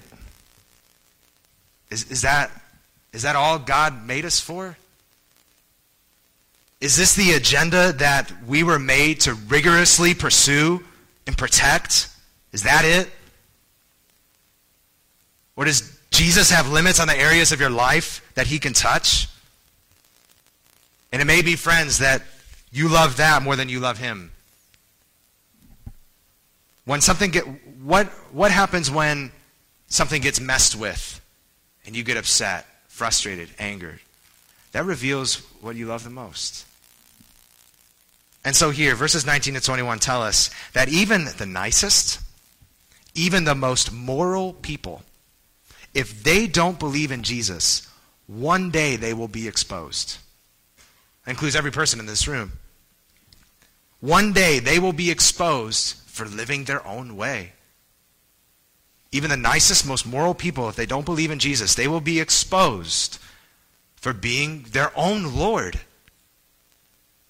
Is, 1.89 2.09
is, 2.09 2.22
that, 2.22 2.51
is 3.14 3.24
that 3.24 3.36
all 3.36 3.59
God 3.59 4.05
made 4.05 4.26
us 4.26 4.39
for? 4.39 4.78
Is 6.80 6.95
this 6.95 7.16
the 7.16 7.34
agenda 7.34 7.93
that 7.93 8.32
we 8.47 8.64
were 8.64 8.80
made 8.80 9.22
to 9.22 9.34
rigorously 9.34 10.16
pursue 10.16 10.84
and 11.28 11.38
protect? 11.38 12.09
Is 12.53 12.64
that 12.64 12.86
it? 12.86 13.09
Or 15.55 15.66
does 15.66 15.99
Jesus 16.09 16.49
have 16.49 16.72
limits 16.72 16.99
on 16.99 17.07
the 17.07 17.18
areas 17.18 17.51
of 17.51 17.59
your 17.59 17.70
life 17.70 18.28
that 18.34 18.47
he 18.47 18.57
can 18.57 18.74
touch? 18.74 19.28
And 21.12 21.22
it 21.22 21.26
may 21.26 21.41
be, 21.41 21.55
friends, 21.55 21.99
that 21.99 22.24
you 22.72 22.88
love 22.88 23.18
that 23.18 23.43
more 23.43 23.55
than 23.55 23.70
you 23.70 23.80
love 23.80 23.97
him. 23.97 24.30
When 26.86 27.01
something 27.01 27.32
get 27.32 27.43
what 27.82 28.07
what 28.32 28.51
happens 28.51 28.89
when 28.89 29.32
something 29.88 30.21
gets 30.21 30.39
messed 30.39 30.75
with 30.75 31.21
and 31.86 31.95
you 31.95 32.03
get 32.03 32.17
upset, 32.17 32.65
frustrated, 32.88 33.49
angered? 33.59 33.99
That 34.71 34.86
reveals 34.86 35.38
what 35.61 35.75
you 35.75 35.88
love 35.88 36.03
the 36.03 36.09
most. 36.09 36.65
And 38.43 38.55
so 38.55 38.71
here, 38.71 38.95
verses 38.95 39.25
19 39.25 39.55
to 39.55 39.61
21 39.61 39.99
tell 39.99 40.23
us 40.23 40.49
that 40.73 40.89
even 40.89 41.25
the 41.38 41.45
nicest, 41.45 42.19
even 43.13 43.43
the 43.43 43.53
most 43.53 43.91
moral 43.91 44.53
people, 44.53 45.03
if 45.93 46.23
they 46.23 46.47
don't 46.47 46.79
believe 46.79 47.11
in 47.11 47.21
Jesus, 47.21 47.88
one 48.27 48.71
day 48.71 48.95
they 48.95 49.13
will 49.13 49.27
be 49.27 49.47
exposed. 49.47 50.17
That 51.25 51.32
includes 51.32 51.55
every 51.55 51.71
person 51.71 51.99
in 51.99 52.05
this 52.05 52.27
room. 52.27 52.53
One 53.99 54.34
day 54.34 54.59
they 54.59 54.79
will 54.79 54.93
be 54.93 55.11
exposed 55.11 55.97
for 56.12 56.26
living 56.26 56.66
their 56.66 56.86
own 56.86 57.16
way. 57.16 57.53
Even 59.12 59.30
the 59.30 59.38
nicest, 59.38 59.88
most 59.88 60.05
moral 60.05 60.34
people, 60.34 60.70
if 60.70 60.76
they 60.76 60.86
don't 60.86 61.05
believe 61.05 61.32
in 61.32 61.39
Jesus, 61.39 61.76
they 61.76 61.88
will 61.88 62.01
be 62.01 62.20
exposed 62.20 63.18
for 63.95 64.14
being 64.14 64.64
their 64.72 64.91
own 64.95 65.36
Lord, 65.36 65.80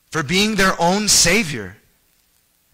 for 0.10 0.24
being 0.24 0.56
their 0.56 0.80
own 0.80 1.08
Savior. 1.08 1.78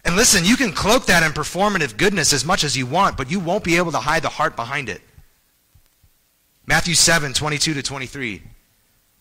And 0.04 0.16
listen, 0.16 0.44
you 0.44 0.56
can 0.56 0.72
cloak 0.72 1.06
that 1.06 1.22
in 1.22 1.32
performative 1.32 1.96
goodness 1.96 2.32
as 2.32 2.44
much 2.44 2.64
as 2.64 2.76
you 2.76 2.86
want, 2.86 3.16
but 3.16 3.30
you 3.30 3.40
won't 3.40 3.64
be 3.64 3.76
able 3.76 3.92
to 3.92 3.98
hide 3.98 4.22
the 4.22 4.28
heart 4.28 4.56
behind 4.56 4.88
it. 4.88 5.02
Matthew 6.66 6.94
7, 6.94 7.32
22 7.32 7.74
to 7.74 7.82
23. 7.82 8.42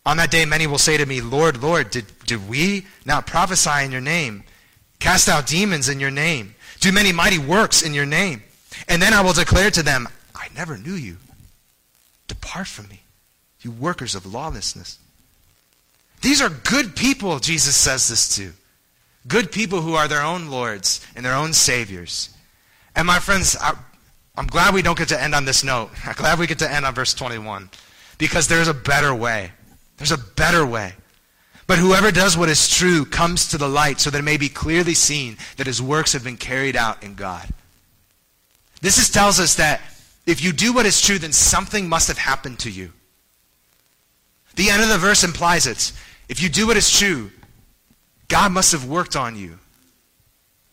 On 0.06 0.18
that 0.18 0.32
day, 0.32 0.46
many 0.46 0.68
will 0.68 0.78
say 0.78 0.98
to 0.98 1.06
me, 1.06 1.22
Lord, 1.22 1.62
Lord, 1.62 1.92
did, 1.92 2.06
did 2.26 2.48
we 2.48 2.86
not 3.06 3.28
prophesy 3.28 3.84
in 3.84 3.92
your 3.92 4.02
name, 4.02 4.44
cast 5.00 5.28
out 5.28 5.48
demons 5.48 5.90
in 5.90 6.00
your 6.00 6.12
name, 6.12 6.56
do 6.80 6.92
many 6.92 7.12
mighty 7.12 7.38
works 7.38 7.82
in 7.82 7.94
your 7.94 8.06
name? 8.06 8.44
And 8.88 9.02
then 9.02 9.14
I 9.14 9.22
will 9.22 9.34
declare 9.34 9.72
to 9.72 9.84
them, 9.84 10.08
I 10.36 10.48
never 10.56 10.78
knew 10.78 10.94
you. 10.94 11.18
Depart 12.28 12.68
from 12.68 12.88
me, 12.90 13.02
you 13.62 13.72
workers 13.72 14.16
of 14.16 14.26
lawlessness. 14.26 15.00
These 16.22 16.42
are 16.42 16.50
good 16.50 16.96
people, 16.96 17.40
Jesus 17.40 17.76
says 17.76 18.08
this 18.08 18.36
to. 18.36 18.54
Good 19.28 19.52
people 19.52 19.82
who 19.82 19.94
are 19.94 20.08
their 20.08 20.22
own 20.22 20.50
lords 20.50 21.06
and 21.16 21.26
their 21.26 21.36
own 21.36 21.54
saviors. 21.54 22.30
And 22.96 23.06
my 23.06 23.20
friends, 23.20 23.56
I, 23.60 23.74
am 24.38 24.48
glad 24.48 24.74
we 24.74 24.82
don't 24.82 24.98
get 24.98 25.10
to 25.10 25.22
end 25.22 25.36
on 25.36 25.46
this 25.46 25.64
note. 25.64 25.92
I'm 26.06 26.16
glad 26.16 26.40
we 26.40 26.48
get 26.48 26.60
to 26.60 26.72
end 26.72 26.86
on 26.86 26.94
verse 26.94 27.14
21. 27.14 27.70
Because 28.18 28.48
there's 28.48 28.68
a 28.68 28.74
better 28.74 29.14
way. 29.14 29.52
There's 29.98 30.12
a 30.12 30.18
better 30.18 30.66
way. 30.66 30.94
But 31.68 31.80
whoever 31.80 32.12
does 32.12 32.38
what 32.38 32.48
is 32.48 32.70
true 32.70 33.04
comes 33.04 33.50
to 33.50 33.58
the 33.58 33.68
light 33.68 34.00
so 34.00 34.10
that 34.10 34.20
it 34.20 34.24
may 34.24 34.38
be 34.38 34.48
clearly 34.48 34.94
seen 34.94 35.38
that 35.58 35.68
his 35.68 35.82
works 35.82 36.14
have 36.14 36.24
been 36.24 36.38
carried 36.38 36.78
out 36.78 37.04
in 37.04 37.14
God. 37.14 37.48
This 38.82 38.98
is, 38.98 39.10
tells 39.10 39.40
us 39.40 39.56
that 39.56 39.82
if 40.26 40.42
you 40.42 40.54
do 40.54 40.72
what 40.72 40.86
is 40.86 41.02
true, 41.02 41.20
then 41.20 41.34
something 41.34 41.90
must 41.90 42.08
have 42.08 42.18
happened 42.18 42.60
to 42.60 42.72
you. 42.72 42.94
The 44.56 44.70
end 44.70 44.82
of 44.82 44.90
the 44.90 44.98
verse 44.98 45.24
implies 45.24 45.68
it. 45.68 45.92
If 46.30 46.42
you 46.42 46.50
do 46.50 46.68
what 46.68 46.78
is 46.78 46.98
true, 46.98 47.32
God 48.28 48.52
must 48.52 48.72
have 48.72 48.86
worked 48.86 49.16
on 49.16 49.36
you. 49.36 49.60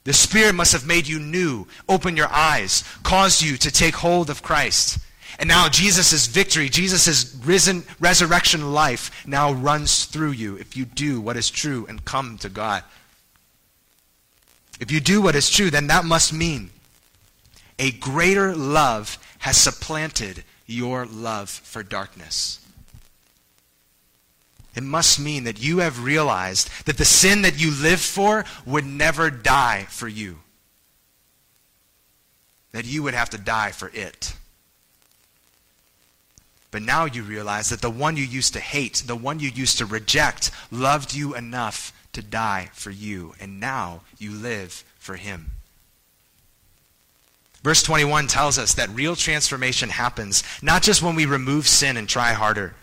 The 0.04 0.12
Spirit 0.12 0.54
must 0.54 0.72
have 0.72 0.86
made 0.86 1.08
you 1.08 1.18
new, 1.18 1.66
opened 1.88 2.16
your 2.16 2.30
eyes, 2.30 2.84
caused 3.02 3.42
you 3.42 3.56
to 3.56 3.70
take 3.70 3.94
hold 3.94 4.30
of 4.30 4.42
Christ. 4.42 4.98
And 5.44 5.50
now 5.50 5.68
Jesus' 5.68 6.26
victory, 6.26 6.70
Jesus' 6.70 7.34
risen 7.44 7.84
resurrection 8.00 8.72
life 8.72 9.26
now 9.26 9.52
runs 9.52 10.06
through 10.06 10.30
you 10.30 10.56
if 10.56 10.74
you 10.74 10.86
do 10.86 11.20
what 11.20 11.36
is 11.36 11.50
true 11.50 11.84
and 11.86 12.02
come 12.02 12.38
to 12.38 12.48
God. 12.48 12.82
If 14.80 14.90
you 14.90 15.00
do 15.00 15.20
what 15.20 15.34
is 15.34 15.50
true, 15.50 15.68
then 15.68 15.88
that 15.88 16.06
must 16.06 16.32
mean 16.32 16.70
a 17.78 17.90
greater 17.90 18.56
love 18.56 19.18
has 19.40 19.58
supplanted 19.58 20.44
your 20.64 21.04
love 21.04 21.50
for 21.50 21.82
darkness. 21.82 22.66
It 24.74 24.82
must 24.82 25.20
mean 25.20 25.44
that 25.44 25.62
you 25.62 25.80
have 25.80 26.04
realized 26.04 26.70
that 26.86 26.96
the 26.96 27.04
sin 27.04 27.42
that 27.42 27.60
you 27.60 27.70
live 27.70 28.00
for 28.00 28.46
would 28.64 28.86
never 28.86 29.28
die 29.28 29.84
for 29.90 30.08
you. 30.08 30.38
That 32.72 32.86
you 32.86 33.02
would 33.02 33.12
have 33.12 33.28
to 33.28 33.38
die 33.38 33.72
for 33.72 33.90
it. 33.92 34.34
But 36.74 36.82
now 36.82 37.04
you 37.04 37.22
realize 37.22 37.68
that 37.68 37.82
the 37.82 37.88
one 37.88 38.16
you 38.16 38.24
used 38.24 38.54
to 38.54 38.58
hate, 38.58 39.04
the 39.06 39.14
one 39.14 39.38
you 39.38 39.48
used 39.48 39.78
to 39.78 39.86
reject, 39.86 40.50
loved 40.72 41.14
you 41.14 41.36
enough 41.36 41.92
to 42.14 42.20
die 42.20 42.70
for 42.72 42.90
you. 42.90 43.32
And 43.38 43.60
now 43.60 44.00
you 44.18 44.32
live 44.32 44.82
for 44.98 45.14
him. 45.14 45.52
Verse 47.62 47.80
21 47.84 48.26
tells 48.26 48.58
us 48.58 48.74
that 48.74 48.88
real 48.88 49.14
transformation 49.14 49.88
happens 49.88 50.42
not 50.62 50.82
just 50.82 51.00
when 51.00 51.14
we 51.14 51.26
remove 51.26 51.68
sin 51.68 51.96
and 51.96 52.08
try 52.08 52.32
harder. 52.32 52.74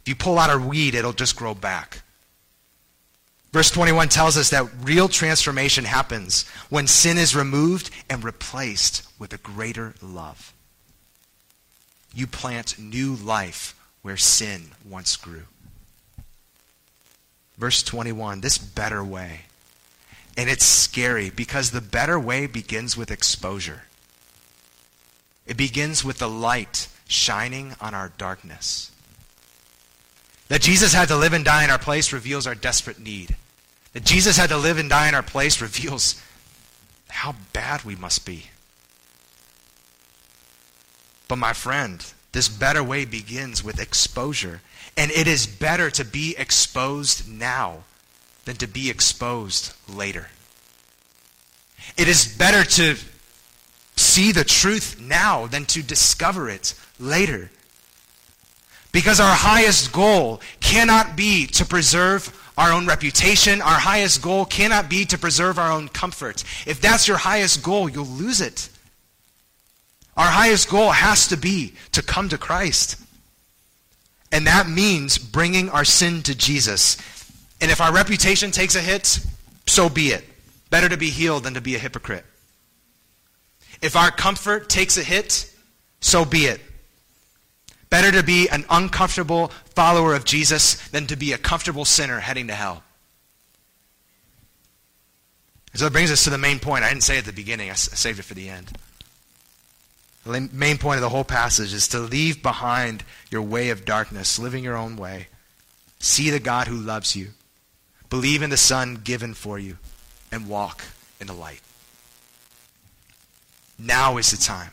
If 0.00 0.08
you 0.08 0.16
pull 0.16 0.36
out 0.36 0.52
a 0.52 0.58
weed, 0.58 0.96
it'll 0.96 1.12
just 1.12 1.36
grow 1.36 1.54
back. 1.54 2.02
Verse 3.52 3.70
21 3.70 4.08
tells 4.08 4.36
us 4.36 4.50
that 4.50 4.66
real 4.82 5.08
transformation 5.08 5.84
happens 5.84 6.44
when 6.70 6.88
sin 6.88 7.18
is 7.18 7.36
removed 7.36 7.88
and 8.10 8.24
replaced 8.24 9.06
with 9.20 9.32
a 9.32 9.38
greater 9.38 9.94
love. 10.02 10.52
You 12.14 12.26
plant 12.26 12.78
new 12.78 13.14
life 13.14 13.74
where 14.02 14.16
sin 14.16 14.72
once 14.88 15.16
grew. 15.16 15.44
Verse 17.56 17.82
21, 17.82 18.40
this 18.40 18.58
better 18.58 19.04
way. 19.04 19.42
And 20.36 20.48
it's 20.48 20.64
scary 20.64 21.30
because 21.30 21.70
the 21.70 21.80
better 21.80 22.18
way 22.18 22.46
begins 22.46 22.96
with 22.96 23.10
exposure. 23.10 23.82
It 25.46 25.56
begins 25.56 26.04
with 26.04 26.18
the 26.18 26.28
light 26.28 26.88
shining 27.08 27.74
on 27.80 27.94
our 27.94 28.12
darkness. 28.16 28.90
That 30.48 30.62
Jesus 30.62 30.92
had 30.92 31.08
to 31.08 31.16
live 31.16 31.32
and 31.32 31.44
die 31.44 31.64
in 31.64 31.70
our 31.70 31.78
place 31.78 32.12
reveals 32.12 32.46
our 32.46 32.54
desperate 32.54 32.98
need. 32.98 33.36
That 33.92 34.04
Jesus 34.04 34.36
had 34.36 34.50
to 34.50 34.56
live 34.56 34.78
and 34.78 34.88
die 34.88 35.08
in 35.08 35.14
our 35.14 35.22
place 35.22 35.60
reveals 35.60 36.20
how 37.08 37.34
bad 37.52 37.84
we 37.84 37.94
must 37.94 38.24
be. 38.24 38.46
But 41.32 41.38
my 41.38 41.54
friend, 41.54 42.04
this 42.32 42.50
better 42.50 42.84
way 42.84 43.06
begins 43.06 43.64
with 43.64 43.80
exposure. 43.80 44.60
And 44.98 45.10
it 45.10 45.26
is 45.26 45.46
better 45.46 45.90
to 45.92 46.04
be 46.04 46.34
exposed 46.36 47.26
now 47.26 47.84
than 48.44 48.56
to 48.56 48.66
be 48.66 48.90
exposed 48.90 49.72
later. 49.88 50.26
It 51.96 52.06
is 52.06 52.36
better 52.36 52.64
to 52.72 52.96
see 53.96 54.32
the 54.32 54.44
truth 54.44 55.00
now 55.00 55.46
than 55.46 55.64
to 55.72 55.82
discover 55.82 56.50
it 56.50 56.74
later. 57.00 57.50
Because 58.92 59.18
our 59.18 59.34
highest 59.34 59.90
goal 59.90 60.42
cannot 60.60 61.16
be 61.16 61.46
to 61.46 61.64
preserve 61.64 62.30
our 62.58 62.72
own 62.72 62.86
reputation. 62.86 63.62
Our 63.62 63.80
highest 63.80 64.20
goal 64.20 64.44
cannot 64.44 64.90
be 64.90 65.06
to 65.06 65.16
preserve 65.16 65.58
our 65.58 65.72
own 65.72 65.88
comfort. 65.88 66.44
If 66.66 66.82
that's 66.82 67.08
your 67.08 67.16
highest 67.16 67.62
goal, 67.62 67.88
you'll 67.88 68.04
lose 68.04 68.42
it. 68.42 68.68
Our 70.16 70.26
highest 70.26 70.68
goal 70.68 70.90
has 70.90 71.28
to 71.28 71.36
be 71.36 71.74
to 71.92 72.02
come 72.02 72.28
to 72.28 72.38
Christ. 72.38 73.00
And 74.30 74.46
that 74.46 74.68
means 74.68 75.18
bringing 75.18 75.68
our 75.70 75.84
sin 75.84 76.22
to 76.22 76.34
Jesus. 76.34 76.96
And 77.60 77.70
if 77.70 77.80
our 77.80 77.92
reputation 77.92 78.50
takes 78.50 78.74
a 78.74 78.80
hit, 78.80 79.20
so 79.66 79.88
be 79.88 80.08
it. 80.08 80.24
Better 80.70 80.88
to 80.88 80.96
be 80.96 81.10
healed 81.10 81.44
than 81.44 81.54
to 81.54 81.60
be 81.60 81.76
a 81.76 81.78
hypocrite. 81.78 82.24
If 83.80 83.96
our 83.96 84.10
comfort 84.10 84.68
takes 84.68 84.96
a 84.96 85.02
hit, 85.02 85.52
so 86.00 86.24
be 86.24 86.46
it. 86.46 86.60
Better 87.90 88.10
to 88.12 88.22
be 88.22 88.48
an 88.48 88.64
uncomfortable 88.70 89.48
follower 89.74 90.14
of 90.14 90.24
Jesus 90.24 90.88
than 90.88 91.06
to 91.08 91.16
be 91.16 91.32
a 91.32 91.38
comfortable 91.38 91.84
sinner 91.84 92.20
heading 92.20 92.46
to 92.46 92.54
hell. 92.54 92.82
So 95.74 95.84
that 95.84 95.92
brings 95.92 96.10
us 96.10 96.24
to 96.24 96.30
the 96.30 96.38
main 96.38 96.58
point. 96.58 96.84
I 96.84 96.88
didn't 96.88 97.02
say 97.02 97.16
it 97.16 97.20
at 97.20 97.24
the 97.26 97.32
beginning, 97.32 97.70
I 97.70 97.74
saved 97.74 98.18
it 98.18 98.22
for 98.22 98.34
the 98.34 98.48
end. 98.48 98.72
The 100.24 100.48
main 100.52 100.78
point 100.78 100.96
of 100.98 101.02
the 101.02 101.08
whole 101.08 101.24
passage 101.24 101.74
is 101.74 101.88
to 101.88 101.98
leave 101.98 102.42
behind 102.42 103.04
your 103.30 103.42
way 103.42 103.70
of 103.70 103.84
darkness, 103.84 104.38
living 104.38 104.62
your 104.62 104.76
own 104.76 104.96
way. 104.96 105.28
See 105.98 106.30
the 106.30 106.38
God 106.38 106.68
who 106.68 106.76
loves 106.76 107.16
you. 107.16 107.30
Believe 108.08 108.42
in 108.42 108.50
the 108.50 108.56
Son 108.56 109.00
given 109.02 109.34
for 109.34 109.58
you, 109.58 109.78
and 110.30 110.48
walk 110.48 110.84
in 111.20 111.26
the 111.26 111.32
light. 111.32 111.60
Now 113.78 114.16
is 114.16 114.30
the 114.30 114.36
time. 114.36 114.72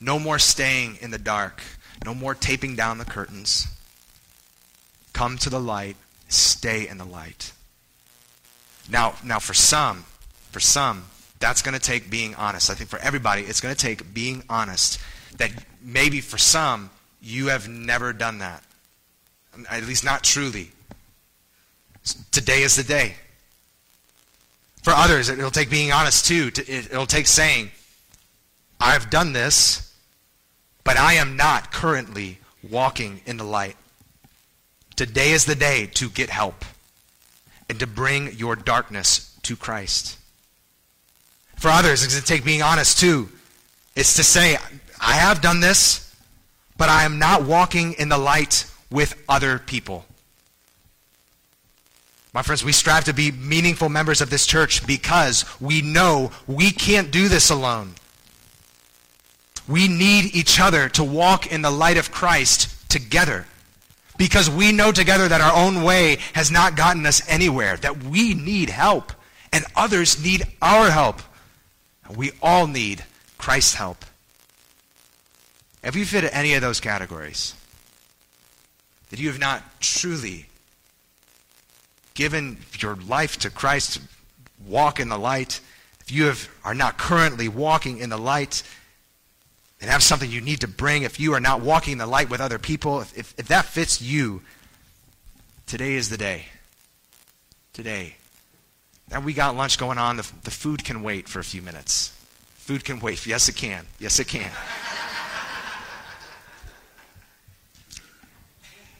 No 0.00 0.18
more 0.18 0.38
staying 0.38 0.98
in 1.00 1.10
the 1.10 1.18
dark. 1.18 1.62
No 2.04 2.14
more 2.14 2.34
taping 2.34 2.76
down 2.76 2.98
the 2.98 3.04
curtains. 3.04 3.66
Come 5.12 5.38
to 5.38 5.50
the 5.50 5.60
light. 5.60 5.96
Stay 6.28 6.86
in 6.86 6.98
the 6.98 7.04
light. 7.04 7.52
Now, 8.88 9.14
now 9.24 9.38
for 9.38 9.54
some, 9.54 10.04
for 10.50 10.60
some, 10.60 11.06
that's 11.38 11.62
going 11.62 11.74
to 11.74 11.80
take 11.80 12.10
being 12.10 12.34
honest. 12.34 12.70
I 12.70 12.74
think 12.74 12.90
for 12.90 12.98
everybody, 12.98 13.42
it's 13.42 13.60
going 13.60 13.74
to 13.74 13.80
take 13.80 14.14
being 14.14 14.42
honest. 14.48 14.98
That 15.38 15.50
maybe 15.82 16.20
for 16.20 16.38
some, 16.38 16.90
you 17.20 17.48
have 17.48 17.68
never 17.68 18.12
done 18.12 18.38
that. 18.38 18.62
At 19.70 19.84
least 19.84 20.04
not 20.04 20.22
truly. 20.22 20.70
Today 22.30 22.62
is 22.62 22.76
the 22.76 22.84
day. 22.84 23.14
For 24.82 24.92
others, 24.92 25.28
it'll 25.28 25.50
take 25.50 25.70
being 25.70 25.92
honest 25.92 26.26
too. 26.26 26.52
It'll 26.68 27.06
take 27.06 27.26
saying, 27.26 27.70
I've 28.78 29.10
done 29.10 29.32
this, 29.32 29.94
but 30.84 30.96
I 30.96 31.14
am 31.14 31.36
not 31.36 31.72
currently 31.72 32.38
walking 32.70 33.20
in 33.26 33.36
the 33.36 33.44
light. 33.44 33.76
Today 34.94 35.32
is 35.32 35.44
the 35.44 35.54
day 35.54 35.86
to 35.94 36.08
get 36.08 36.30
help 36.30 36.64
and 37.68 37.80
to 37.80 37.86
bring 37.86 38.32
your 38.34 38.54
darkness 38.54 39.36
to 39.42 39.56
Christ. 39.56 40.18
For 41.56 41.68
others, 41.68 42.04
it's 42.04 42.18
to 42.18 42.24
take 42.24 42.44
being 42.44 42.62
honest 42.62 42.98
too. 42.98 43.28
It's 43.94 44.16
to 44.16 44.24
say, 44.24 44.56
I 45.00 45.12
have 45.12 45.40
done 45.40 45.60
this, 45.60 46.14
but 46.76 46.88
I 46.88 47.04
am 47.04 47.18
not 47.18 47.44
walking 47.44 47.94
in 47.94 48.08
the 48.08 48.18
light 48.18 48.70
with 48.90 49.14
other 49.28 49.58
people. 49.58 50.04
My 52.32 52.42
friends, 52.42 52.62
we 52.62 52.72
strive 52.72 53.04
to 53.04 53.14
be 53.14 53.32
meaningful 53.32 53.88
members 53.88 54.20
of 54.20 54.28
this 54.28 54.46
church 54.46 54.86
because 54.86 55.46
we 55.58 55.80
know 55.80 56.30
we 56.46 56.70
can't 56.70 57.10
do 57.10 57.28
this 57.28 57.50
alone. 57.50 57.94
We 59.66 59.88
need 59.88 60.34
each 60.34 60.60
other 60.60 60.90
to 60.90 61.02
walk 61.02 61.50
in 61.50 61.62
the 61.62 61.70
light 61.70 61.96
of 61.96 62.12
Christ 62.12 62.90
together 62.90 63.46
because 64.18 64.50
we 64.50 64.72
know 64.72 64.92
together 64.92 65.28
that 65.28 65.40
our 65.40 65.54
own 65.54 65.82
way 65.82 66.18
has 66.34 66.50
not 66.50 66.76
gotten 66.76 67.06
us 67.06 67.26
anywhere, 67.28 67.76
that 67.78 68.04
we 68.04 68.34
need 68.34 68.68
help, 68.70 69.12
and 69.52 69.64
others 69.74 70.22
need 70.22 70.46
our 70.60 70.90
help. 70.90 71.22
We 72.14 72.32
all 72.42 72.66
need 72.66 73.04
Christ's 73.38 73.74
help. 73.74 74.04
If 75.82 75.94
you 75.94 76.04
fit 76.04 76.28
any 76.32 76.54
of 76.54 76.62
those 76.62 76.80
categories, 76.80 77.54
that 79.10 79.20
you 79.20 79.28
have 79.28 79.38
not 79.38 79.62
truly 79.80 80.46
given 82.14 82.58
your 82.78 82.96
life 82.96 83.38
to 83.38 83.50
Christ, 83.50 84.00
walk 84.66 84.98
in 84.98 85.08
the 85.08 85.18
light, 85.18 85.60
if 86.00 86.10
you 86.10 86.24
have, 86.24 86.48
are 86.64 86.74
not 86.74 86.98
currently 86.98 87.48
walking 87.48 87.98
in 87.98 88.10
the 88.10 88.18
light, 88.18 88.62
and 89.80 89.90
have 89.90 90.02
something 90.02 90.30
you 90.30 90.40
need 90.40 90.60
to 90.62 90.68
bring, 90.68 91.02
if 91.02 91.20
you 91.20 91.34
are 91.34 91.40
not 91.40 91.60
walking 91.60 91.92
in 91.92 91.98
the 91.98 92.06
light 92.06 92.30
with 92.30 92.40
other 92.40 92.58
people, 92.58 93.00
if, 93.00 93.16
if, 93.16 93.34
if 93.38 93.48
that 93.48 93.66
fits 93.66 94.00
you, 94.00 94.42
today 95.66 95.94
is 95.94 96.08
the 96.08 96.16
day. 96.16 96.46
Today 97.74 98.16
and 99.10 99.24
we 99.24 99.32
got 99.32 99.56
lunch 99.56 99.78
going 99.78 99.98
on. 99.98 100.16
The, 100.16 100.30
the 100.44 100.50
food 100.50 100.84
can 100.84 101.02
wait 101.02 101.28
for 101.28 101.38
a 101.38 101.44
few 101.44 101.62
minutes. 101.62 102.12
Food 102.54 102.84
can 102.84 102.98
wait. 103.00 103.24
Yes, 103.26 103.48
it 103.48 103.56
can. 103.56 103.86
Yes, 104.00 104.18
it 104.18 104.26
can. 104.26 104.50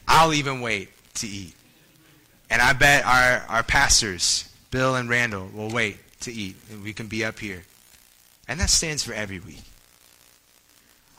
I'll 0.06 0.32
even 0.32 0.60
wait 0.60 0.90
to 1.14 1.26
eat. 1.26 1.54
And 2.48 2.62
I 2.62 2.72
bet 2.72 3.04
our, 3.04 3.44
our 3.48 3.62
pastors, 3.64 4.48
Bill 4.70 4.94
and 4.94 5.08
Randall, 5.08 5.50
will 5.52 5.70
wait 5.70 5.98
to 6.20 6.32
eat. 6.32 6.56
And 6.70 6.84
we 6.84 6.92
can 6.92 7.08
be 7.08 7.24
up 7.24 7.40
here. 7.40 7.64
And 8.46 8.60
that 8.60 8.70
stands 8.70 9.02
for 9.02 9.12
every 9.12 9.40
week. 9.40 9.64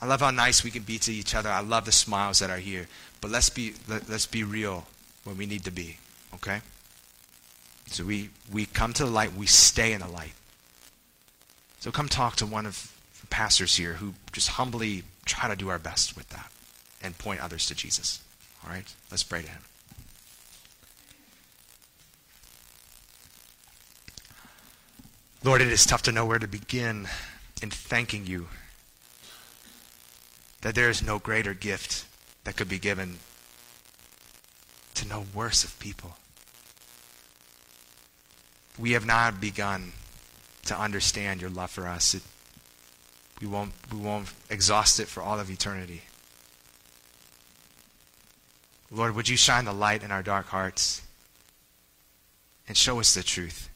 I 0.00 0.06
love 0.06 0.20
how 0.20 0.30
nice 0.30 0.64
we 0.64 0.70
can 0.70 0.84
be 0.84 0.98
to 1.00 1.12
each 1.12 1.34
other. 1.34 1.50
I 1.50 1.60
love 1.60 1.84
the 1.84 1.92
smiles 1.92 2.38
that 2.38 2.50
are 2.50 2.58
here. 2.58 2.88
But 3.20 3.30
let's 3.30 3.50
be, 3.50 3.74
let, 3.88 4.08
let's 4.08 4.26
be 4.26 4.44
real 4.44 4.86
when 5.24 5.36
we 5.36 5.44
need 5.44 5.64
to 5.64 5.70
be. 5.70 5.98
Okay? 6.34 6.60
So 7.90 8.04
we, 8.04 8.30
we 8.52 8.66
come 8.66 8.92
to 8.94 9.04
the 9.04 9.10
light, 9.10 9.34
we 9.34 9.46
stay 9.46 9.92
in 9.92 10.00
the 10.00 10.08
light. 10.08 10.32
So 11.80 11.90
come 11.90 12.08
talk 12.08 12.36
to 12.36 12.46
one 12.46 12.66
of 12.66 12.94
the 13.20 13.26
pastors 13.28 13.76
here 13.76 13.94
who 13.94 14.14
just 14.32 14.48
humbly 14.50 15.04
try 15.24 15.48
to 15.48 15.56
do 15.56 15.68
our 15.68 15.78
best 15.78 16.16
with 16.16 16.28
that 16.30 16.50
and 17.02 17.16
point 17.16 17.40
others 17.40 17.66
to 17.66 17.74
Jesus. 17.74 18.22
All 18.64 18.70
right? 18.70 18.92
Let's 19.10 19.22
pray 19.22 19.42
to 19.42 19.48
him. 19.48 19.62
Lord, 25.44 25.60
it 25.60 25.68
is 25.68 25.86
tough 25.86 26.02
to 26.02 26.12
know 26.12 26.26
where 26.26 26.40
to 26.40 26.48
begin 26.48 27.08
in 27.62 27.70
thanking 27.70 28.26
you 28.26 28.48
that 30.62 30.74
there 30.74 30.90
is 30.90 31.02
no 31.02 31.18
greater 31.18 31.54
gift 31.54 32.04
that 32.44 32.56
could 32.56 32.68
be 32.68 32.78
given 32.78 33.18
to 34.94 35.06
no 35.06 35.26
worse 35.32 35.62
of 35.62 35.78
people 35.78 36.16
we 38.78 38.92
have 38.92 39.06
not 39.06 39.40
begun 39.40 39.92
to 40.66 40.78
understand 40.78 41.40
your 41.40 41.50
love 41.50 41.70
for 41.70 41.88
us. 41.88 42.14
It, 42.14 42.22
we, 43.40 43.46
won't, 43.46 43.72
we 43.92 43.98
won't 43.98 44.28
exhaust 44.50 45.00
it 45.00 45.08
for 45.08 45.22
all 45.22 45.40
of 45.40 45.50
eternity. 45.50 46.02
Lord, 48.90 49.14
would 49.14 49.28
you 49.28 49.36
shine 49.36 49.64
the 49.64 49.72
light 49.72 50.02
in 50.02 50.10
our 50.10 50.22
dark 50.22 50.46
hearts 50.46 51.02
and 52.66 52.76
show 52.76 53.00
us 53.00 53.14
the 53.14 53.22
truth? 53.22 53.68